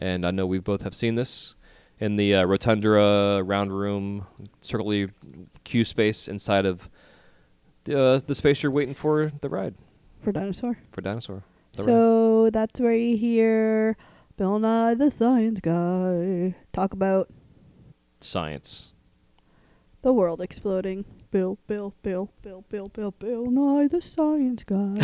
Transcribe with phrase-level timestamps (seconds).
[0.00, 1.54] and I know we both have seen this
[2.00, 4.26] in the uh, Rotunda round room,
[4.60, 5.10] circular
[5.64, 6.88] queue space inside of
[7.84, 9.74] the, uh, the space you're waiting for the ride
[10.22, 10.78] For dinosaur.
[10.90, 11.42] for dinosaur.
[11.74, 11.86] The ride.
[11.86, 13.96] So that's where you hear
[14.36, 17.28] Bill Nye the Science Guy talk about
[18.20, 18.92] Science.
[20.02, 21.04] the world exploding.
[21.30, 24.96] Bill, Bill, Bill, Bill, Bill, Bill, Bill Nye the Science Guy.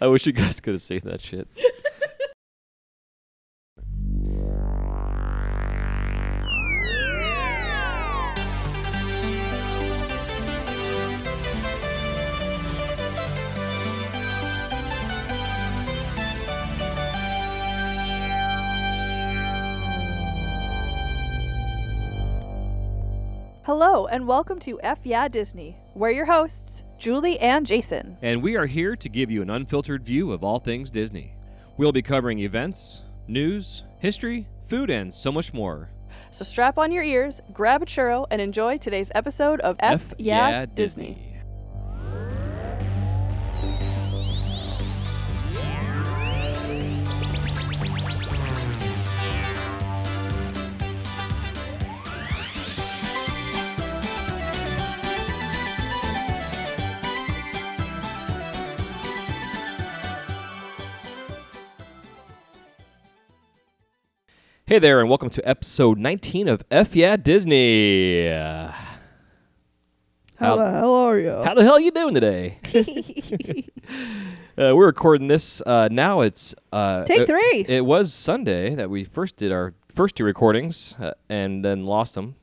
[0.00, 1.46] I wish you guys could have seen that shit.
[23.78, 25.76] Hello, and welcome to F Yeah Disney.
[25.94, 28.16] We're your hosts, Julie and Jason.
[28.22, 31.34] And we are here to give you an unfiltered view of all things Disney.
[31.76, 35.90] We'll be covering events, news, history, food, and so much more.
[36.30, 40.64] So strap on your ears, grab a churro, and enjoy today's episode of F, yeah,
[40.64, 41.25] Disney.
[64.68, 68.28] Hey there, and welcome to episode 19 of F Yeah Disney.
[68.28, 68.72] Uh,
[70.38, 71.30] How the hell are you?
[71.30, 72.58] How the hell you doing today?
[74.58, 76.22] uh, we're recording this uh, now.
[76.22, 77.64] It's uh, Take it- three.
[77.68, 82.16] It was Sunday that we first did our first two recordings, uh, and then lost
[82.16, 82.34] them.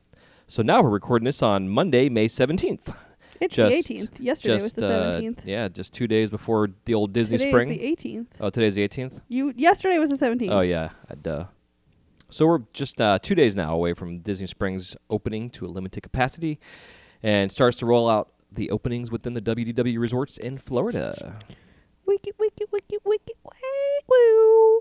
[0.46, 2.90] So now we're recording this on Monday, May seventeenth.
[3.38, 4.08] it's just- the 18th.
[4.20, 5.38] Yesterday was Just the uh, 17th.
[5.44, 7.70] yeah, just two days before the old Disney Today Spring.
[7.70, 8.26] is the 18th.
[8.40, 9.20] oh, today's the eighteenth.
[9.28, 10.48] You yesterday was the 17th.
[10.50, 11.44] Oh yeah, uh, duh.
[12.34, 16.00] So we're just uh, two days now away from Disney Springs opening to a limited
[16.00, 16.58] capacity,
[17.22, 21.38] and starts to roll out the openings within the WDW resorts in Florida.
[22.06, 23.34] Wiki wiki wiki wiki
[24.08, 24.80] woo.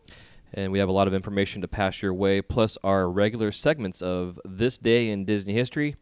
[0.56, 4.02] And we have a lot of information to pass your way, plus our regular segments
[4.02, 5.96] of this day in Disney history.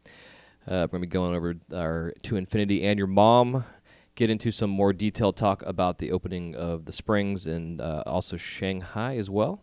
[0.65, 3.65] Uh, we're going to be going over our To Infinity and Your Mom,
[4.15, 8.37] get into some more detailed talk about the opening of the Springs and uh, also
[8.37, 9.61] Shanghai as well.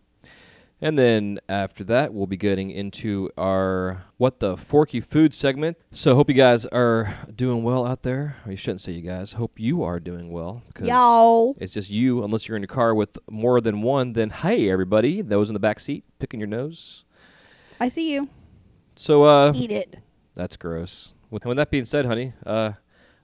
[0.81, 5.75] And then after that, we'll be getting into our What the Forky Food segment.
[5.91, 8.37] So, hope you guys are doing well out there.
[8.45, 9.33] Or you shouldn't say you guys.
[9.33, 10.63] Hope you are doing well.
[10.73, 11.55] 'cause Y'all.
[11.59, 14.13] it's just you, unless you're in your car with more than one.
[14.13, 17.03] Then, hey, everybody, those in the back seat picking your nose.
[17.79, 18.29] I see you.
[18.95, 19.97] So, uh, Eat it.
[20.35, 21.13] that's gross.
[21.29, 22.71] With, with that being said, honey, uh,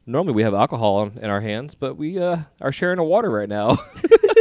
[0.05, 3.29] normally we have alcohol in, in our hands, but we uh, are sharing a water
[3.29, 3.77] right now.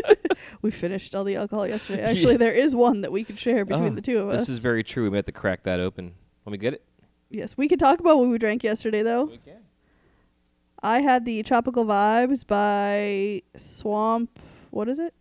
[0.63, 2.03] We finished all the alcohol yesterday.
[2.11, 4.41] Actually, there is one that we could share between Oh, the two of us.
[4.43, 5.05] this is very true.
[5.05, 6.15] We may have to crack that open.
[6.47, 6.85] Let me get it.
[7.31, 9.25] yes, we could talk about what we drank yesterday, though.
[9.25, 9.59] We can.
[10.83, 14.39] I had the Tropical Vibes by Swamp.
[14.71, 15.15] What is it?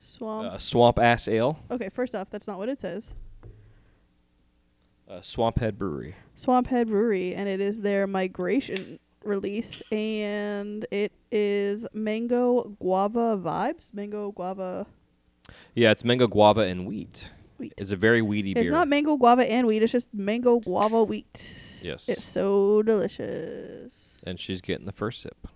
[0.00, 0.52] Swamp.
[0.52, 3.10] Uh, Swamp Ass Ale, okay, first off, that's not what it says.
[5.08, 6.14] uh, Swamp Head Brewery.
[6.34, 13.92] Swamp Head Brewery, and it is their migration release, and it is mango guava vibes.
[13.92, 14.86] Mango guava
[15.74, 17.30] Yeah, it's mango guava and wheat.
[17.58, 17.74] wheat.
[17.78, 18.62] It's a very weedy It's beer.
[18.64, 19.82] It's not mango guava and wheat.
[19.82, 21.80] It's just mango guava wheat.
[21.82, 22.08] yes.
[22.08, 23.92] It's so delicious.
[24.26, 25.46] and she's getting the first sip.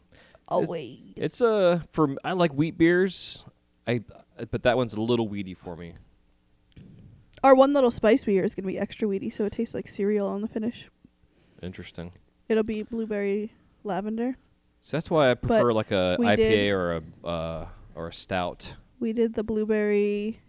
[0.49, 0.99] Always.
[1.17, 3.45] It's a for I like wheat beers.
[3.87, 4.01] I
[4.51, 5.95] but that one's a little weedy for me.
[7.45, 10.27] Our one little spice beer is gonna be extra weedy, so it tastes like cereal
[10.29, 10.89] on the finish.
[11.63, 12.13] Interesting.
[12.49, 13.53] It'll be blueberry
[13.85, 14.37] lavender.
[14.81, 16.93] So that's why I prefer But like a we IPA did- or
[17.25, 18.77] a uh, or a stout.
[19.01, 20.41] We did the blueberry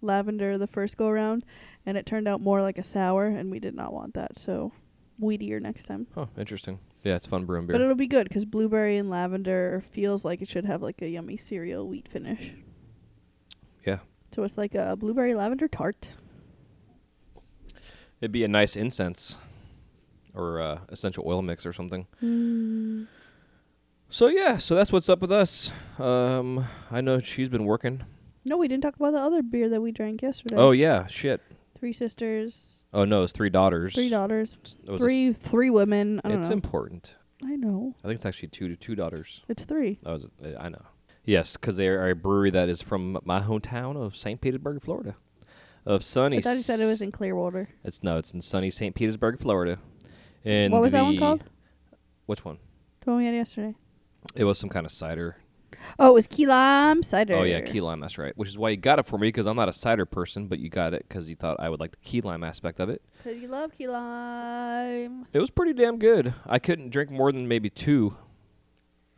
[0.00, 1.44] lavender the first go around,
[1.86, 4.38] and it turned out more like a sour, and we did not want that.
[4.38, 4.72] So
[5.20, 6.06] weedier next time.
[6.16, 6.78] Oh, interesting.
[7.04, 7.82] Yeah, it's fun brewing But beer.
[7.82, 11.36] it'll be good because blueberry and lavender feels like it should have like a yummy
[11.36, 12.52] cereal wheat finish.
[13.84, 13.98] Yeah.
[14.34, 16.10] So it's like a blueberry lavender tart.
[18.20, 19.36] It'd be a nice incense
[20.34, 22.06] or uh, essential oil mix or something.
[22.22, 23.06] Mm.
[24.08, 25.72] So yeah, so that's what's up with us.
[25.98, 28.02] Um, I know she's been working.
[28.44, 30.56] No, we didn't talk about the other beer that we drank yesterday.
[30.56, 31.40] Oh yeah, shit.
[31.78, 33.94] Three sisters, Oh no, it's three daughters.
[33.94, 34.56] three daughters,
[34.88, 36.20] a s- three three women.
[36.24, 36.54] I don't it's know.
[36.54, 37.14] important.
[37.44, 37.94] I know.
[38.04, 39.42] I think it's actually two two daughters.
[39.48, 39.98] It's three.
[40.06, 40.28] I was
[40.60, 40.82] I know.
[41.24, 44.40] Yes, because they are a brewery that is from my hometown of St.
[44.40, 45.14] Petersburg, Florida.
[45.86, 46.38] Of sunny.
[46.38, 47.68] I thought you said it was in Clearwater.
[47.82, 48.94] It's no, it's in sunny St.
[48.94, 49.78] Petersburg, Florida.
[50.44, 51.44] And what was that one called?
[52.26, 52.58] Which one?
[53.00, 53.74] The one we had yesterday.
[54.34, 55.36] It was some kind of cider.
[55.98, 57.34] Oh, it was key lime cider.
[57.34, 58.00] Oh yeah, key lime.
[58.00, 58.32] That's right.
[58.36, 60.58] Which is why you got it for me because I'm not a cider person, but
[60.60, 63.02] you got it because you thought I would like the key lime aspect of it.
[63.24, 65.26] Cause you love key lime.
[65.32, 66.34] It was pretty damn good.
[66.46, 68.16] I couldn't drink more than maybe two.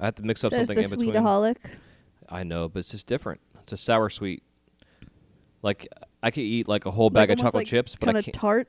[0.00, 1.15] I had to mix up Says something the in between.
[1.15, 1.56] sweetaholic.
[2.29, 3.41] I know, but it's just different.
[3.62, 4.43] It's a sour sweet.
[5.62, 5.88] Like
[6.23, 8.35] I could eat like a whole bag of chocolate chips, but kind I of can't.
[8.35, 8.69] tart.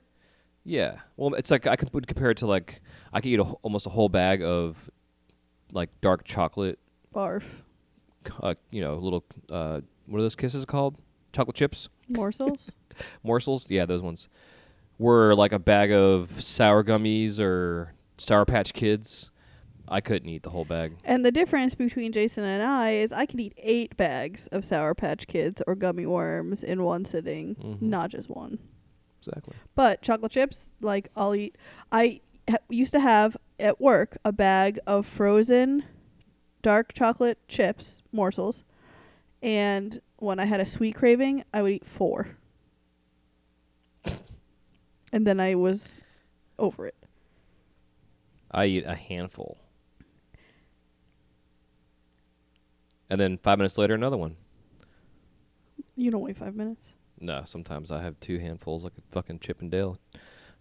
[0.65, 2.81] Yeah, well, it's like I could would compare it to like
[3.13, 4.75] I could eat a, almost a whole bag of
[5.71, 6.79] like dark chocolate.
[7.13, 7.43] Barf.
[8.41, 10.95] Uh, you know, little uh, what are those kisses called?
[11.31, 11.89] Chocolate chips.
[12.09, 12.71] Morsels.
[13.23, 13.69] morsels.
[13.69, 14.27] Yeah, those ones
[14.97, 19.31] were like a bag of sour gummies or Sour Patch Kids.
[19.87, 20.95] I couldn't eat the whole bag.
[21.03, 24.95] and the difference between Jason and I is I could eat eight bags of Sour
[24.95, 27.81] Patch Kids or gummy worms in one sitting, Mhm.
[27.83, 28.57] not just one.
[29.27, 29.55] Exactly.
[29.75, 31.55] But chocolate chips, like I'll eat.
[31.91, 35.83] I ha- used to have at work a bag of frozen
[36.61, 38.63] dark chocolate chips morsels,
[39.41, 42.37] and when I had a sweet craving, I would eat four,
[45.13, 46.01] and then I was
[46.57, 46.95] over it.
[48.51, 49.57] I eat a handful.
[53.09, 54.35] And then five minutes later, another one.
[55.95, 56.94] You don't wait five minutes.
[57.19, 59.97] No, sometimes I have two handfuls like a fucking Chippendale,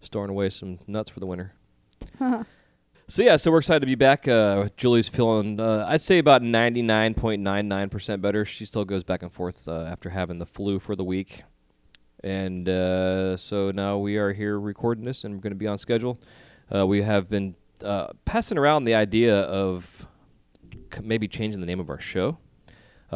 [0.01, 1.53] storing away some nuts for the winter.
[3.07, 4.27] So yeah, so we're excited to be back.
[4.27, 8.45] Uh, Julie's feeling, uh, I'd say about ninety nine point nine nine percent better.
[8.45, 11.43] She still goes back and forth uh, after having the flu for the week,
[12.23, 15.77] and uh, so now we are here recording this, and we're going to be on
[15.77, 16.19] schedule.
[16.73, 17.53] Uh, we have been
[17.83, 20.07] uh, passing around the idea of
[20.91, 22.39] c- maybe changing the name of our show,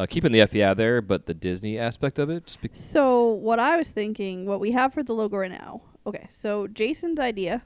[0.00, 2.46] uh, keeping the FEI there, but the Disney aspect of it.
[2.46, 5.82] Just be- So what I was thinking, what we have for the logo right now.
[6.06, 7.62] Okay, so Jason's idea.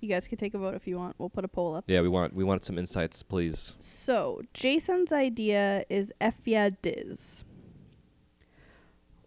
[0.00, 1.16] You guys can take a vote if you want.
[1.18, 1.84] We'll put a poll up.
[1.86, 3.74] yeah, we want we want some insights, please.
[3.80, 6.12] So Jason's idea is
[6.44, 7.44] yeah Diz.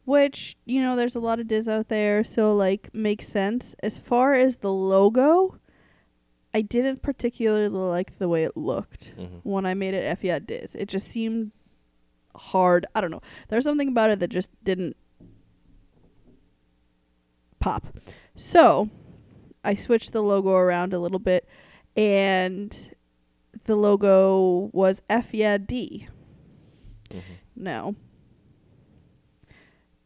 [0.06, 3.76] Which, you know, there's a lot of Diz out there, so like makes sense.
[3.84, 5.60] As far as the logo,
[6.54, 10.40] I didn't particularly like the way it looked hmm when I made it F yeah
[10.40, 10.76] Diz.
[10.76, 11.52] It just seemed
[12.38, 12.86] hard.
[12.96, 13.22] I don't know.
[13.50, 14.96] There's something about it that just didn't
[17.60, 17.88] pop.
[18.36, 18.90] So
[19.64, 21.48] I switched the logo around a little bit
[21.96, 22.96] and
[23.66, 26.08] the logo was F yeah D.
[27.12, 27.20] hmm
[27.56, 27.96] Now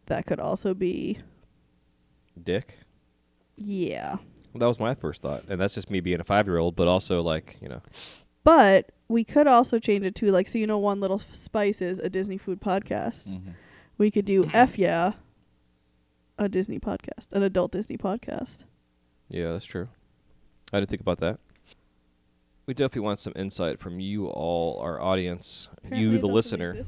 [0.07, 1.19] that could also be
[2.41, 2.77] Dick.
[3.57, 4.15] yeah.
[4.53, 7.21] Well, that was my first thought, and that's just me being a five-year-old, but also
[7.21, 7.81] like you know,
[8.43, 11.99] But we could also change it to like so you know one little spice is
[11.99, 13.41] a Disney food podcast.
[13.97, 15.13] We could do F yeah
[16.37, 18.63] a Disney podcast, an adult Disney podcast.
[19.29, 19.87] yeah, that's true.
[20.73, 21.39] I didn't think about that.
[22.65, 26.81] We definitely want some insight from you all, our audience, you, the listener.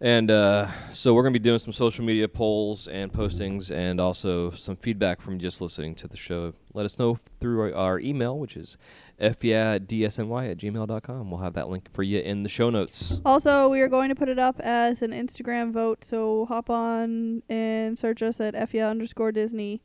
[0.00, 4.00] And uh, so we're going to be doing some social media polls and postings and
[4.00, 6.54] also some feedback from just listening to the show.
[6.74, 8.76] Let us know through our, our email, which is
[9.22, 11.30] fyadsny at gmail.com.
[11.30, 13.20] We'll have that link for you in the show notes.
[13.24, 17.42] Also, we are going to put it up as an Instagram vote, so hop on
[17.48, 19.82] and search us at FYA underscore Disney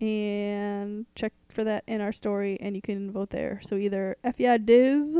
[0.00, 3.60] and check for that in our story, and you can vote there.
[3.62, 5.18] So either FYA Diz,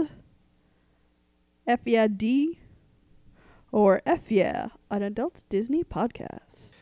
[1.66, 2.58] FYA D,
[3.72, 6.75] or FYA, an adult Disney podcast.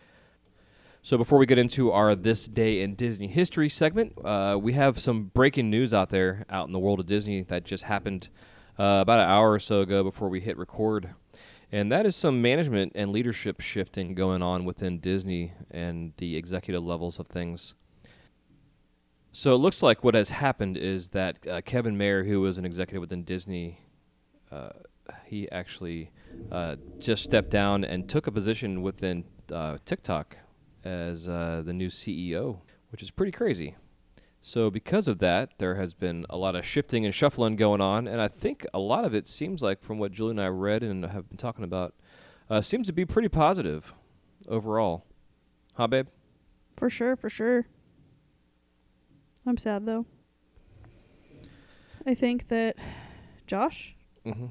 [1.04, 4.98] So before we get into our This Day in Disney History segment, uh, we have
[4.98, 8.30] some breaking news out there out in the world of Disney that just happened
[8.78, 11.10] uh, about an hour or so ago before we hit record.
[11.70, 16.82] And that is some management and leadership shifting going on within Disney and the executive
[16.82, 17.74] levels of things.
[19.32, 22.64] So it looks like what has happened is that uh, Kevin Mayer, who was an
[22.64, 23.78] executive within Disney,
[24.50, 24.70] uh,
[25.26, 26.12] he actually
[26.50, 30.38] uh, just stepped down and took a position within uh, TikTok
[30.84, 32.58] as uh, the new CEO,
[32.90, 33.76] which is pretty crazy.
[34.40, 38.06] So because of that, there has been a lot of shifting and shuffling going on,
[38.06, 40.82] and I think a lot of it seems like, from what Julie and I read
[40.82, 41.94] and have been talking about,
[42.50, 43.94] uh, seems to be pretty positive
[44.46, 45.06] overall.
[45.74, 46.08] Huh, babe?
[46.76, 47.66] For sure, for sure.
[49.46, 50.06] I'm sad though.
[52.06, 52.76] I think that
[53.46, 53.94] Josh
[54.26, 54.46] Mm-hmm.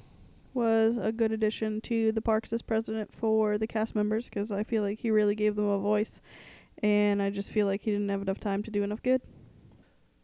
[0.54, 4.64] Was a good addition to the parks as president for the cast members because I
[4.64, 6.22] feel like he really gave them a voice,
[6.82, 9.22] and I just feel like he didn't have enough time to do enough good.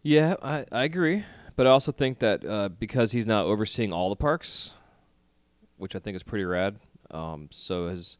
[0.01, 1.25] Yeah, I, I agree.
[1.55, 4.71] But I also think that uh, because he's now overseeing all the parks,
[5.75, 6.79] which I think is pretty rad.
[7.11, 8.17] Um, so his,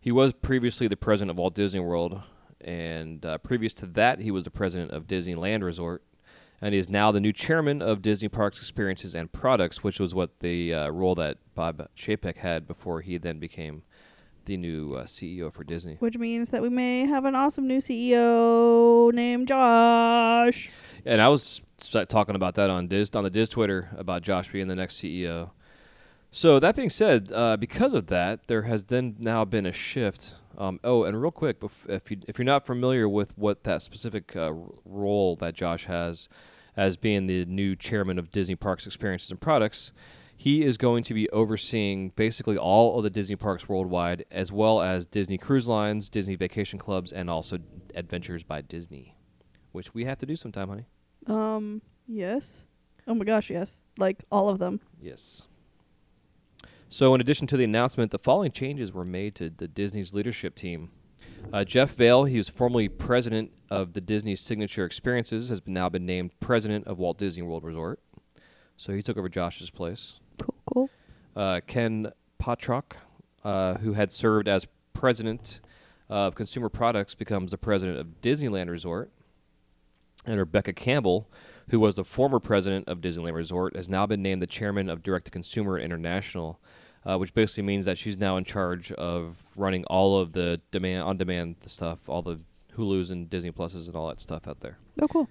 [0.00, 2.20] he was previously the president of Walt Disney World,
[2.60, 6.02] and uh, previous to that, he was the president of Disneyland Resort,
[6.62, 10.14] and he is now the new chairman of Disney Parks Experiences and Products, which was
[10.14, 13.82] what the uh, role that Bob Chapek had before he then became
[14.44, 15.96] the new uh, CEO for Disney.
[15.98, 20.70] Which means that we may have an awesome new CEO named Josh.
[21.04, 21.62] And I was
[22.08, 25.50] talking about that on Diz on the Diz Twitter about Josh being the next CEO.
[26.30, 30.36] So that being said, uh, because of that, there has then now been a shift.
[30.56, 34.36] Um, oh, and real quick, if you if you're not familiar with what that specific
[34.36, 34.52] uh,
[34.84, 36.28] role that Josh has
[36.76, 39.92] as being the new chairman of Disney Parks Experiences and Products,
[40.36, 44.80] he is going to be overseeing basically all of the Disney parks worldwide, as well
[44.80, 47.58] as Disney Cruise Lines, Disney Vacation Clubs, and also
[47.94, 49.14] Adventures by Disney,
[49.70, 50.86] which we have to do sometime, honey.
[51.28, 52.64] Um, yes.
[53.06, 53.86] Oh my gosh, yes.
[53.98, 54.80] Like all of them.
[55.00, 55.42] Yes.
[56.88, 60.54] So, in addition to the announcement, the following changes were made to the Disney's leadership
[60.54, 60.90] team.
[61.52, 65.88] Uh, Jeff Vahle, he was formerly president of the Disney Signature Experiences, has been now
[65.88, 68.00] been named president of Walt Disney World Resort.
[68.76, 70.14] So he took over Josh's place.
[70.38, 70.90] Cool, cool.
[71.36, 72.96] Uh, Ken Potrock,
[73.44, 75.60] uh, who had served as president
[76.08, 79.10] of Consumer Products, becomes the president of Disneyland Resort.
[80.24, 81.28] And Rebecca Campbell,
[81.70, 85.02] who was the former president of Disneyland Resort, has now been named the chairman of
[85.02, 86.60] Direct to Consumer International,
[87.04, 91.02] uh, which basically means that she's now in charge of running all of the demand
[91.02, 92.40] on demand stuff, all the
[92.76, 94.78] Hulu's and Disney Pluses and all that stuff out there.
[95.00, 95.28] Oh, cool.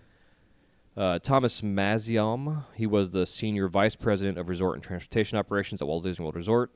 [0.95, 5.87] Uh, Thomas Mazloum, he was the senior vice president of resort and transportation operations at
[5.87, 6.71] Walt Disney World Resort.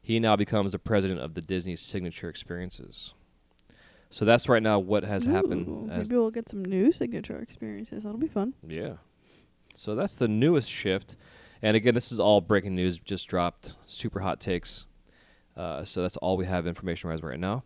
[0.00, 3.12] He now becomes the president of the Disney Signature Experiences.
[4.10, 5.88] So that's right now what has Ooh, happened.
[5.88, 8.04] Maybe we'll get some new signature experiences.
[8.04, 8.54] That'll be fun.
[8.66, 8.94] yeah.
[9.74, 11.14] So that's the newest shift.
[11.62, 14.86] And again, this is all breaking news, just dropped, super hot takes.
[15.56, 17.64] Uh, so that's all we have information wise right now.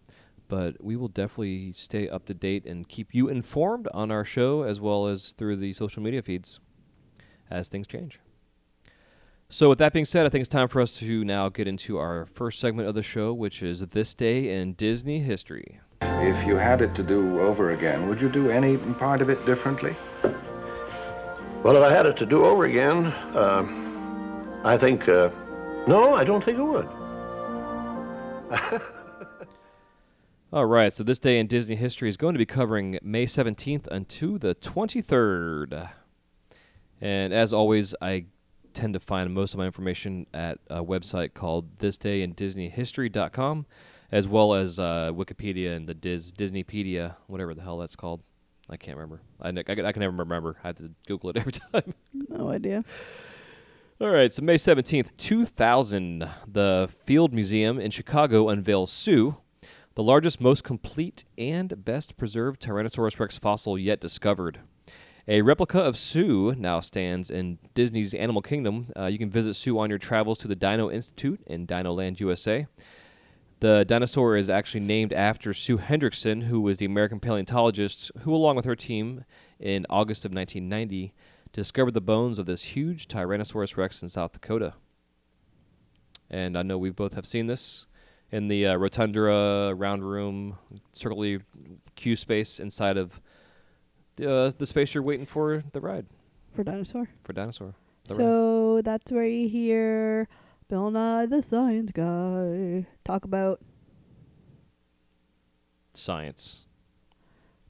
[0.49, 4.63] But we will definitely stay up to date and keep you informed on our show
[4.63, 6.61] as well as through the social media feeds
[7.51, 8.19] as things change.
[9.49, 11.99] So, with that being said, I think it's time for us to now get into
[11.99, 15.79] our first segment of the show, which is This Day in Disney History.
[16.01, 19.45] If you had it to do over again, would you do any part of it
[19.45, 19.95] differently?
[21.63, 23.65] Well, if I had it to do over again, uh,
[24.65, 25.31] I think, uh,
[25.87, 26.89] no, I don't think it would.
[30.53, 33.87] All right, so this day in Disney history is going to be covering May 17th
[33.93, 35.89] until the 23rd.
[37.01, 38.25] And as always, I
[38.75, 43.67] tend to find most of my information at a website called thisdayindisneyhistory.com,
[44.11, 48.21] as well as uh, Wikipedia and the Dis Disneypedia, whatever the hell that's called.
[48.73, 49.21] I can't remember.
[49.41, 50.57] I, I, can- I can never remember.
[50.65, 51.95] I have to Google it every time.
[52.29, 52.83] No idea.
[54.01, 59.37] All right, so May 17th, 2000, the Field Museum in Chicago unveils Sue,
[59.95, 64.59] the largest, most complete, and best preserved Tyrannosaurus rex fossil yet discovered.
[65.29, 68.89] A replica of Sue now stands in Disney's Animal Kingdom.
[68.99, 72.19] Uh, you can visit Sue on your travels to the Dino Institute in Dino Land,
[72.19, 72.67] USA.
[73.63, 78.57] The dinosaur is actually named after Sue Hendrickson, who was the American paleontologist who, along
[78.57, 79.25] with her team,
[79.61, 81.15] in August of 1990,
[81.53, 84.75] discovered the bones of this huge Tyrannosaurus rex in South Dakota.
[86.29, 87.87] And I know we both have seen this
[88.33, 90.59] in the uh, rotunda round room
[90.93, 91.39] circular
[91.95, 93.21] queue space inside of
[94.17, 96.07] the, uh, the space you're waiting for the ride
[96.53, 97.09] For dinosaur.
[97.23, 97.77] for dinosaur.
[98.09, 98.25] The ride.
[98.25, 100.27] So that's where you hear
[100.73, 103.61] Bill Nye the Science Guy talk about
[105.93, 106.65] Science.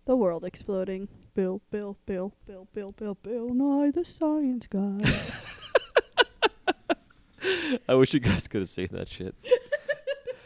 [0.04, 1.08] the world exploding.
[1.34, 5.00] Bill, Bill, Bill, Bill, Bill, Bill, Bill Nye the Science Guy.
[7.88, 9.34] I wish you guys could have seen that shit.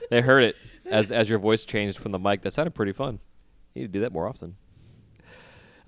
[0.08, 2.40] they heard it as as your voice changed from the mic.
[2.40, 3.20] That sounded pretty fun.
[3.74, 4.56] You need to do that more often.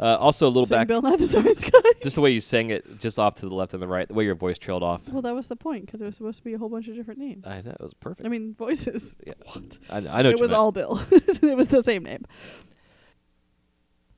[0.00, 1.70] Uh, also, a little back, Bill Nye the Science Guy.
[2.02, 4.14] just the way you sang it, just off to the left and the right, the
[4.14, 5.02] way your voice trailed off.
[5.08, 6.94] well, that was the point because it was supposed to be a whole bunch of
[6.94, 7.44] different names.
[7.44, 8.24] I know it was perfect.
[8.24, 9.16] I mean, voices.
[9.26, 9.32] Yeah.
[9.52, 9.78] What?
[9.90, 10.60] I, I know it was meant.
[10.60, 11.00] all Bill.
[11.10, 12.24] it was the same name.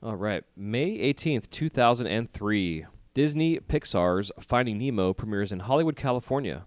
[0.02, 2.86] All right, May eighteenth, two thousand and three.
[3.12, 6.66] Disney Pixar's Finding Nemo premieres in Hollywood, California.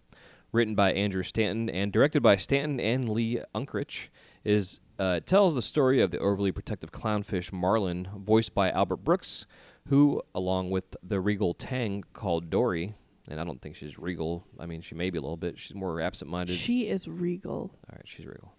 [0.51, 4.09] Written by Andrew Stanton and directed by Stanton and Lee Unkrich,
[4.43, 8.97] is uh, it tells the story of the overly protective clownfish Marlin, voiced by Albert
[8.97, 9.45] Brooks,
[9.87, 12.95] who, along with the regal Tang called Dory,
[13.27, 14.45] and I don't think she's regal.
[14.59, 15.57] I mean, she may be a little bit.
[15.59, 16.55] She's more absent-minded.
[16.55, 17.53] She is regal.
[17.53, 18.53] All right, she's regal.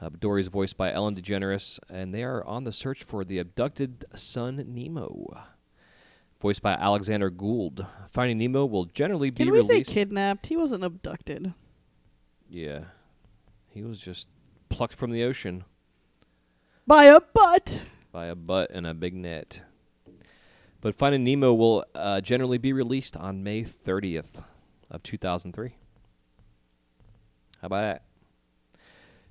[0.00, 3.38] Uh, but Dory's voiced by Ellen DeGeneres, and they are on the search for the
[3.38, 5.44] abducted son Nemo.
[6.40, 7.86] Voiced by Alexander Gould.
[8.10, 9.88] Finding Nemo will generally be Can we released.
[9.90, 10.46] say kidnapped?
[10.48, 11.54] He wasn't abducted.
[12.50, 12.84] Yeah,
[13.68, 14.28] he was just
[14.74, 15.62] plucked from the ocean
[16.84, 17.82] By a butt.
[18.10, 19.62] by a butt and a big net.
[20.80, 24.42] But Finding Nemo will uh, generally be released on May 30th
[24.90, 25.76] of 2003.
[27.60, 28.02] How about that?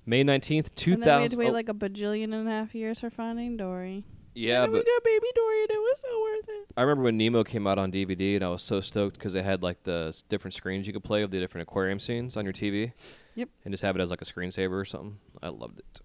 [0.06, 0.94] May 19th, 2000.
[0.94, 3.10] And then we had to wait oh, like a bajillion and a half years for
[3.10, 4.06] Finding Dory.
[4.36, 6.68] Yeah, but we got Baby Dory, and it was so worth it.
[6.78, 9.44] I remember when Nemo came out on DVD, and I was so stoked because they
[9.44, 12.44] had like the s- different screens you could play of the different aquarium scenes on
[12.44, 12.94] your TV.
[13.36, 13.50] Yep.
[13.66, 15.18] And just have it as like a screensaver or something.
[15.42, 16.02] I loved it.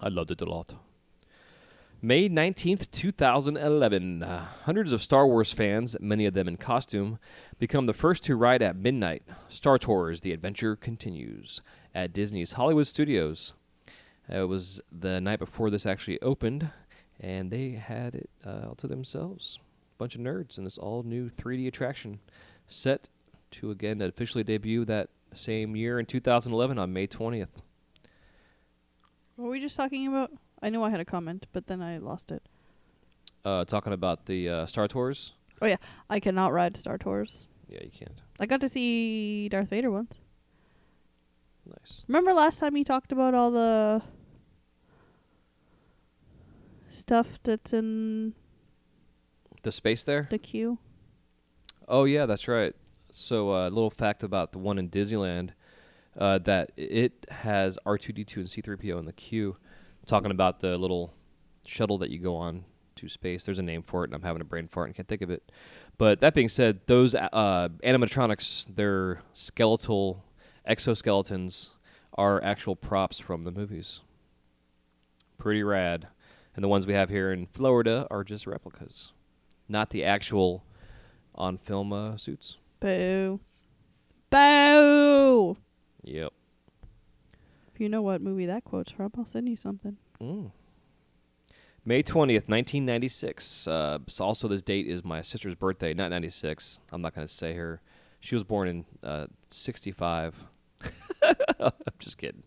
[0.00, 0.74] I loved it a lot.
[2.02, 4.22] May 19th, 2011.
[4.22, 7.18] Uh, hundreds of Star Wars fans, many of them in costume,
[7.58, 9.22] become the first to ride at midnight.
[9.48, 11.62] Star Tours The Adventure Continues
[11.94, 13.54] at Disney's Hollywood Studios.
[14.30, 16.70] Uh, It was the night before this actually opened,
[17.24, 19.58] and they had it uh, all to themselves.
[19.96, 22.20] Bunch of nerds in this all new 3D attraction,
[22.66, 23.08] set
[23.52, 27.48] to again officially debut that same year in 2011 on May 20th.
[29.36, 30.32] What were we just talking about?
[30.60, 32.42] I knew I had a comment, but then I lost it.
[33.44, 35.32] Uh, talking about the uh, Star Tours.
[35.62, 35.76] Oh yeah,
[36.10, 37.46] I cannot ride Star Tours.
[37.68, 38.20] Yeah, you can't.
[38.38, 40.14] I got to see Darth Vader once.
[41.66, 42.04] Nice.
[42.06, 44.02] Remember last time you talked about all the
[46.94, 48.34] stuff that's in
[49.62, 50.28] The space there?
[50.30, 50.78] the queue?
[51.88, 52.74] Oh yeah, that's right.
[53.12, 55.50] So a uh, little fact about the one in Disneyland
[56.18, 59.56] uh, that it has R2D2 and C3PO in the queue.
[60.06, 61.14] Talking about the little
[61.66, 62.64] shuttle that you go on
[62.96, 63.44] to space.
[63.44, 65.30] There's a name for it, and I'm having a brain fart and can't think of
[65.30, 65.50] it.
[65.98, 70.24] But that being said, those uh, animatronics, their skeletal
[70.68, 71.70] exoskeletons,
[72.16, 74.00] are actual props from the movies.
[75.38, 76.08] Pretty rad.
[76.54, 79.12] And the ones we have here in Florida are just replicas,
[79.68, 80.64] not the actual
[81.34, 82.58] on film uh, suits.
[82.80, 83.40] Boo.
[84.30, 85.56] Boo!
[86.02, 86.32] Yep.
[87.72, 89.96] If you know what movie that quote's from, I'll send you something.
[90.20, 90.52] Mm.
[91.84, 93.68] May 20th, 1996.
[93.68, 96.78] Uh, so also, this date is my sister's birthday, not 96.
[96.92, 97.82] I'm not going to say her.
[98.20, 100.46] She was born in uh, 65.
[101.60, 102.42] I'm just kidding.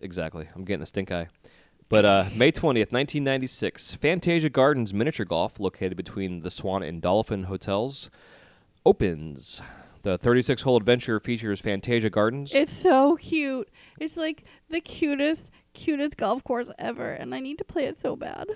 [0.00, 0.48] Exactly.
[0.54, 1.28] I'm getting a stink eye.
[1.88, 7.44] But uh, May 20th, 1996, Fantasia Gardens Miniature Golf, located between the Swan and Dolphin
[7.44, 8.10] hotels,
[8.84, 9.62] opens.
[10.02, 12.54] The 36 hole adventure features Fantasia Gardens.
[12.54, 13.68] It's so cute.
[13.98, 18.16] It's like the cutest, cutest golf course ever, and I need to play it so
[18.16, 18.48] bad.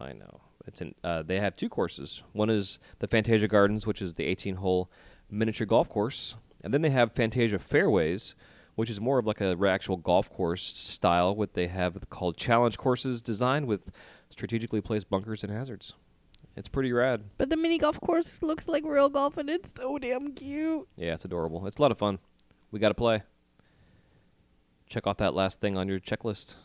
[0.00, 0.40] I know.
[0.66, 0.94] It's in.
[1.04, 2.22] Uh, they have two courses.
[2.32, 4.90] One is the Fantasia Gardens, which is the 18-hole
[5.30, 8.34] miniature golf course, and then they have Fantasia Fairways,
[8.74, 11.34] which is more of like a actual golf course style.
[11.34, 13.90] What they have called challenge courses, designed with
[14.30, 15.94] strategically placed bunkers and hazards.
[16.56, 17.24] It's pretty rad.
[17.38, 20.86] But the mini golf course looks like real golf, and it's so damn cute.
[20.96, 21.66] Yeah, it's adorable.
[21.66, 22.18] It's a lot of fun.
[22.70, 23.22] We got to play.
[24.86, 26.56] Check off that last thing on your checklist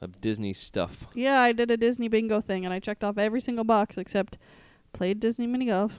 [0.00, 1.06] of Disney stuff.
[1.14, 4.38] Yeah, I did a Disney bingo thing, and I checked off every single box except
[4.94, 5.98] played Disney mini golf.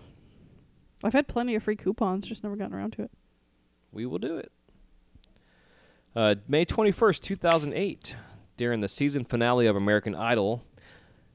[1.03, 3.11] I've had plenty of free coupons, just never gotten around to it.
[3.91, 4.51] we will do it.
[6.17, 8.15] Uh, May 21st, 2008,
[8.57, 10.63] during the season finale of American Idol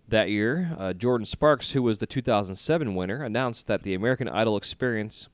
[0.09, 4.57] that year, uh, Jordin Sparks, who was the 2007 winner, announced that the American Idol
[4.57, 5.29] experience,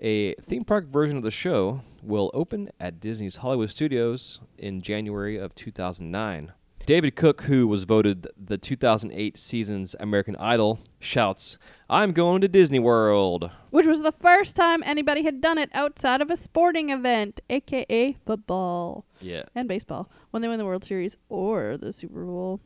[0.00, 5.36] a theme park version of the show, will open at Disney's Hollywood Studios in January
[5.36, 6.54] of 2009.
[6.86, 11.56] David Cook, who was voted the 2008 season's American Idol, shouts,
[11.88, 13.50] I'm going to Disney World.
[13.70, 18.12] Which was the first time anybody had done it outside of a sporting event, aka
[18.26, 19.44] football Yeah.
[19.54, 22.60] and baseball, when they win the World Series or the Super Bowl.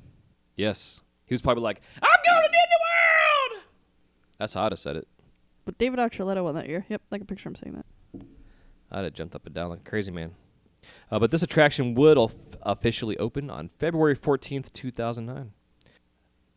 [0.57, 1.01] Yes.
[1.27, 3.63] He was probably like, I'm going to Disney World!
[4.39, 5.07] That's how I'd have said it.
[5.65, 6.85] But David Archuleta won that year.
[6.89, 8.27] Yep, I can picture him saying that.
[8.91, 10.33] I'd have jumped up and down like a crazy man.
[11.11, 15.53] Uh, but this attraction would of- officially open on February 14th, 2009.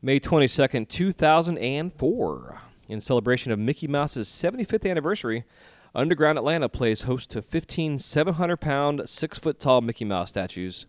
[0.02, 2.62] May 22nd, 2004.
[2.88, 5.46] In celebration of Mickey Mouse's 75th anniversary,
[5.94, 10.86] Underground Atlanta plays host to 15 700 pound, 6 foot tall Mickey Mouse statues,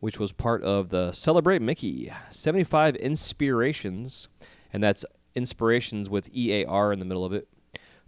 [0.00, 4.28] which was part of the Celebrate Mickey 75 Inspirations,
[4.72, 7.48] and that's inspirations with EAR in the middle of it,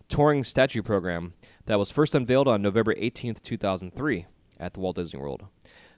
[0.09, 1.33] touring statue program
[1.67, 4.27] that was first unveiled on November 18th, 2003,
[4.59, 5.47] at the Walt Disney World.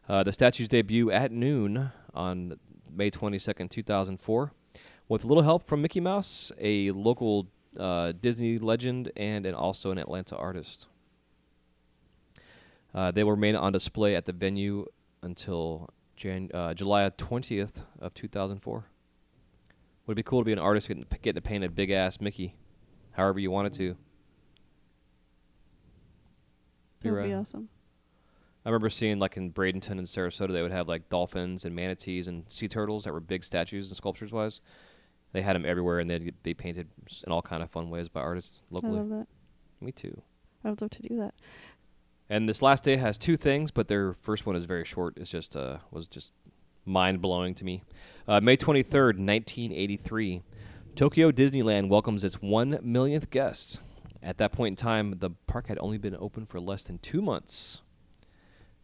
[0.09, 2.59] Uh, the statues debut at noon on
[2.90, 4.53] May 22nd, 2004,
[5.09, 9.90] with a little help from Mickey Mouse, a local uh, Disney legend, and an, also
[9.90, 10.88] an Atlanta artist.
[12.94, 14.87] Uh, they will remain on display at the venue
[15.23, 18.85] until Jan- uh, July 20th of 2004.
[20.07, 22.18] Would it be cool to be an artist getting, getting to paint a big ass
[22.21, 22.57] Mickey,
[23.12, 23.97] however you wanted to?
[27.03, 27.68] That would be awesome.
[28.64, 32.29] I remember seeing like in Bradenton and Sarasota, they would have like dolphins and manatees
[32.29, 34.61] and sea turtles that were big statues and sculptures wise.
[35.33, 36.88] They had them everywhere, and they'd be painted
[37.27, 38.99] in all kind of fun ways by artists locally.
[38.99, 39.27] I love that.
[39.81, 40.23] Me too.
[40.64, 41.35] I would love to do that.
[42.31, 45.16] And this last day has two things, but their first one is very short.
[45.16, 46.33] It's just uh, was just
[46.85, 47.83] mind blowing to me.
[48.27, 50.42] Uh, May twenty third, nineteen eighty three,
[50.94, 53.81] Tokyo Disneyland welcomes its one millionth guest.
[54.23, 57.23] At that point in time, the park had only been open for less than two
[57.23, 57.83] months,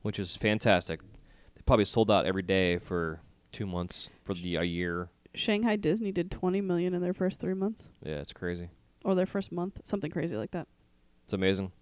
[0.05, 1.01] which is fantastic.
[1.55, 3.21] They probably sold out every day for
[3.53, 5.09] two months for the a year.
[5.35, 8.69] Shanghai Disney did 20 million in their first three months, Yeah, it's crazy.
[9.03, 10.69] or their first month, something crazy like that.
[11.25, 11.73] It's amazing.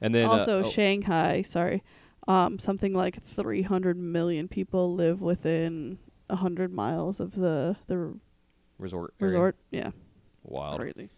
[0.00, 1.82] And then uh, also, oh, Shanghai, sorry,
[2.26, 5.98] um, something like 300 million people live within
[6.28, 8.14] 100 miles of the the r-
[8.78, 9.28] resort area.
[9.34, 9.56] resort.
[9.70, 9.90] Yeah,
[10.42, 10.80] wild.
[10.80, 11.10] crazy.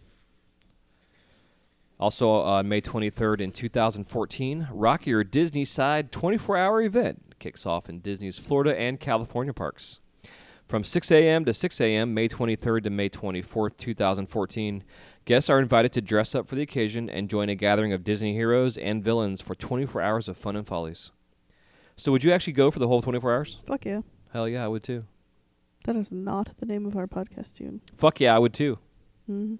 [1.99, 7.89] Also, uh, May 23rd in 2014, Rock Your Disney Side 24 hour event kicks off
[7.89, 9.99] in Disney's Florida and California parks.
[10.67, 11.45] From 6 a.m.
[11.45, 14.83] to 6 a.m., May 23rd to May 24th, 2014,
[15.25, 18.33] guests are invited to dress up for the occasion and join a gathering of Disney
[18.33, 21.11] heroes and villains for 24 hours of fun and follies.
[21.95, 23.57] So, would you actually go for the whole 24 hours?
[23.65, 24.01] Fuck yeah.
[24.31, 25.05] Hell yeah, I would too.
[25.85, 27.81] That is not the name of our podcast tune.
[27.93, 28.79] Fuck yeah, I would too.
[29.27, 29.55] hmm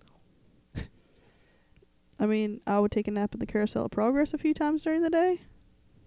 [2.24, 4.82] I mean, I would take a nap in the Carousel of Progress a few times
[4.84, 5.42] during the day.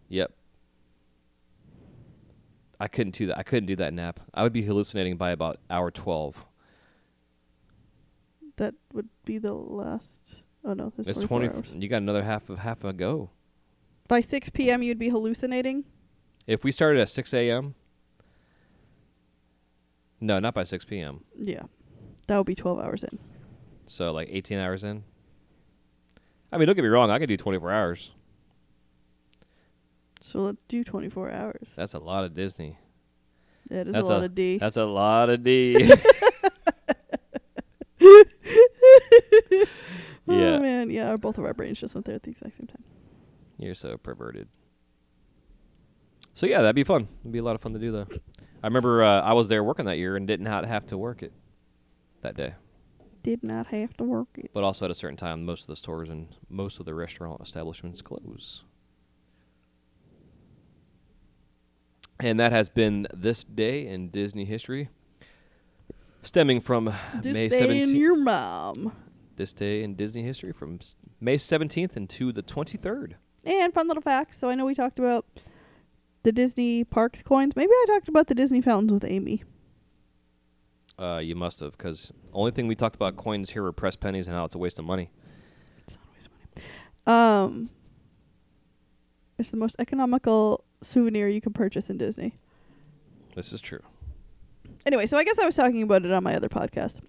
[0.09, 0.33] Yep.
[2.81, 3.37] I couldn't do that.
[3.37, 4.21] I couldn't do that nap.
[4.33, 6.47] I would be hallucinating by about hour 12.
[8.57, 10.37] That would be the last.
[10.65, 11.73] Oh no, It's 20 hours.
[11.77, 13.29] you got another half of half a go.
[14.09, 15.85] By 6 p.m., you'd be hallucinating.
[16.47, 17.75] If we started at 6 a.m.
[20.19, 21.25] No, not by 6 p.m.
[21.39, 21.65] Yeah,
[22.27, 23.19] that would be 12 hours in.
[23.85, 25.05] So like 18 hours in.
[26.53, 27.11] I mean, don't get me wrong.
[27.11, 28.11] I could do 24 hours.
[30.21, 31.69] So let's do 24 hours.
[31.77, 32.79] That's a lot of Disney.
[33.71, 34.59] It is That's a lot a- of D.
[34.61, 35.91] That's a lot of D.
[40.29, 42.57] Oh yeah, man, yeah, our- both of our brains just went there at the exact
[42.57, 42.83] same time.
[43.59, 44.49] you're so perverted.
[46.35, 47.07] So yeah, that'd be fun.
[47.21, 48.07] It'd be a lot of fun to do though.
[48.63, 51.23] I remember uh, I was there working that year and did not have to work
[51.23, 51.33] it
[52.23, 52.55] that day.
[53.27, 54.53] Did not have to work it.
[54.55, 57.41] But also at a certain time, most of the stores and most of the restaurant
[57.41, 58.63] establishments close.
[62.21, 64.91] And that has been this day in Disney history,
[66.23, 67.95] stemming from This May day 17th.
[67.95, 68.93] your mom.
[69.35, 70.79] this day in Disney history from
[71.21, 73.15] May 17th into the 23rd.
[73.45, 74.39] And fun little facts.
[74.39, 75.27] So I know we talked about
[76.23, 77.57] the Disney parks coins.
[77.57, 79.43] Maybe I talked about the Disney fountains with Amy.
[80.99, 84.27] Uh, you must have, because only thing we talked about coins here were pressed pennies
[84.29, 85.11] and how it's a waste of money.
[85.87, 86.33] It's not a waste of
[87.07, 87.45] money.
[87.45, 87.71] Um,
[89.39, 92.33] it's the most economical souvenir you can purchase in Disney.
[93.35, 93.83] This is true.
[94.87, 97.01] Anyway, so I guess I was talking about it on my other podcast.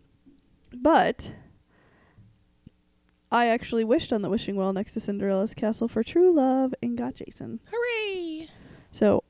[0.73, 1.34] But
[3.32, 6.97] I actually wished on the wishing well next to Cinderella's castle for true love and
[6.97, 7.62] got Jason.
[7.71, 8.50] Hooray!
[8.91, 9.23] So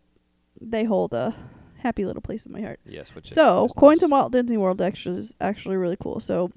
[0.60, 1.36] they hold a
[1.80, 2.80] happy little place in my heart.
[2.86, 4.06] Yes, which So coins nice.
[4.06, 6.20] in Walt Disney World actually is actually really cool.
[6.20, 6.52] So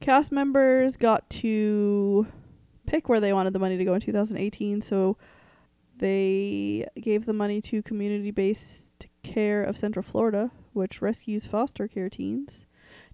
[0.00, 2.26] cast members got to
[2.86, 4.80] pick where they wanted the money to go in 2018.
[4.80, 5.16] So
[5.98, 12.64] they gave the money to community-based care of Central Florida, which rescues foster care teens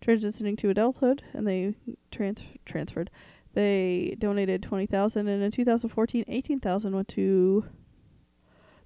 [0.00, 1.74] transitioning to adulthood, and they
[2.10, 3.10] trans- transferred.
[3.54, 7.64] They donated twenty thousand, and in 2014, 18,000 went to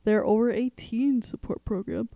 [0.04, 2.08] their over 18 support program.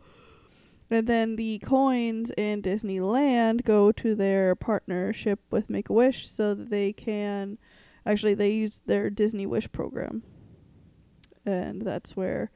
[0.91, 6.55] And then the coins in Disneyland go to their partnership with Make a Wish so
[6.55, 7.59] that they can
[8.07, 10.23] actually they use their Disney Wish program.
[11.47, 12.51] And that's where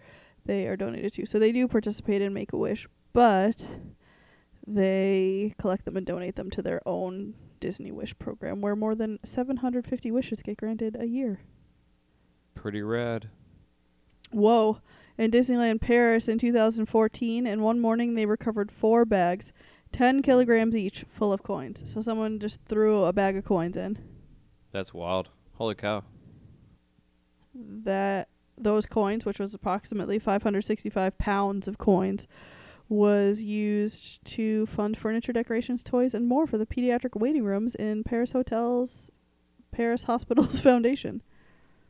[0.45, 1.27] they are donated to.
[1.27, 3.65] So they do participate in Make a Wish, but
[4.67, 9.19] they collect them and donate them to their own Disney Wish program where more than
[9.25, 11.41] 750 wishes get granted a year.
[12.55, 13.31] Pretty rad.
[14.31, 14.81] Whoa.
[15.19, 19.53] In Disneyland Paris in 2014, in one morning they recovered four bags,
[19.91, 21.83] 10 kilograms each, full of coins.
[21.93, 23.99] So someone just threw a bag of coins in.
[24.71, 25.31] That's wild.
[25.55, 26.05] Holy cow.
[27.53, 32.29] That those coins, which was approximately 565 pounds of coins,
[32.89, 38.05] was used to fund furniture, decorations, toys, and more for the pediatric waiting rooms in
[38.05, 39.11] Paris hotels,
[39.73, 41.23] Paris Hospitals Foundation.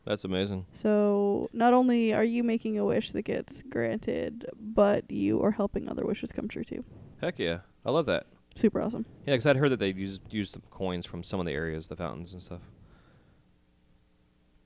[0.09, 0.65] That's amazing.
[0.73, 5.87] So not only are you making a wish that gets granted, but you are helping
[5.87, 6.83] other wishes come true too.
[7.21, 7.59] Heck yeah.
[7.85, 8.25] I love that.
[8.55, 9.05] Super awesome.
[9.27, 11.89] Yeah, because I'd heard that they used used the coins from some of the areas,
[11.89, 12.61] the fountains and stuff.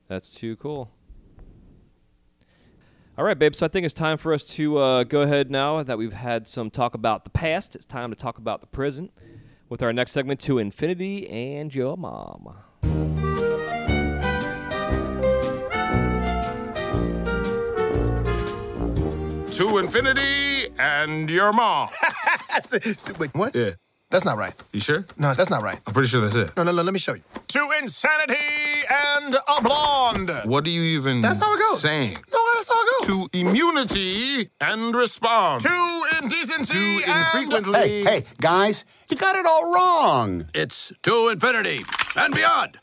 [0.07, 0.89] That's too cool.
[3.17, 3.53] All right, babe.
[3.53, 6.47] So I think it's time for us to uh, go ahead now that we've had
[6.47, 7.75] some talk about the past.
[7.75, 9.11] It's time to talk about the present
[9.67, 12.55] with our next segment to infinity and your mom.
[19.53, 21.89] To infinity and your mom.
[23.19, 23.53] Wait, what?
[23.55, 23.71] Yeah.
[24.09, 24.53] That's not right.
[24.71, 25.05] You sure?
[25.17, 25.77] No, that's not right.
[25.85, 26.55] I'm pretty sure that's it.
[26.57, 27.21] No, no, no, let me show you.
[27.49, 30.31] To insanity and a blonde.
[30.45, 31.81] What are you even That's how it goes.
[31.81, 32.17] saying?
[32.31, 33.07] No, that's how it goes.
[33.31, 35.61] To immunity and respond.
[35.61, 37.25] To indecency To and...
[37.45, 37.79] infrequently.
[37.79, 40.47] Hey, hey, guys, you got it all wrong.
[40.55, 41.81] It's to infinity
[42.15, 42.77] and beyond.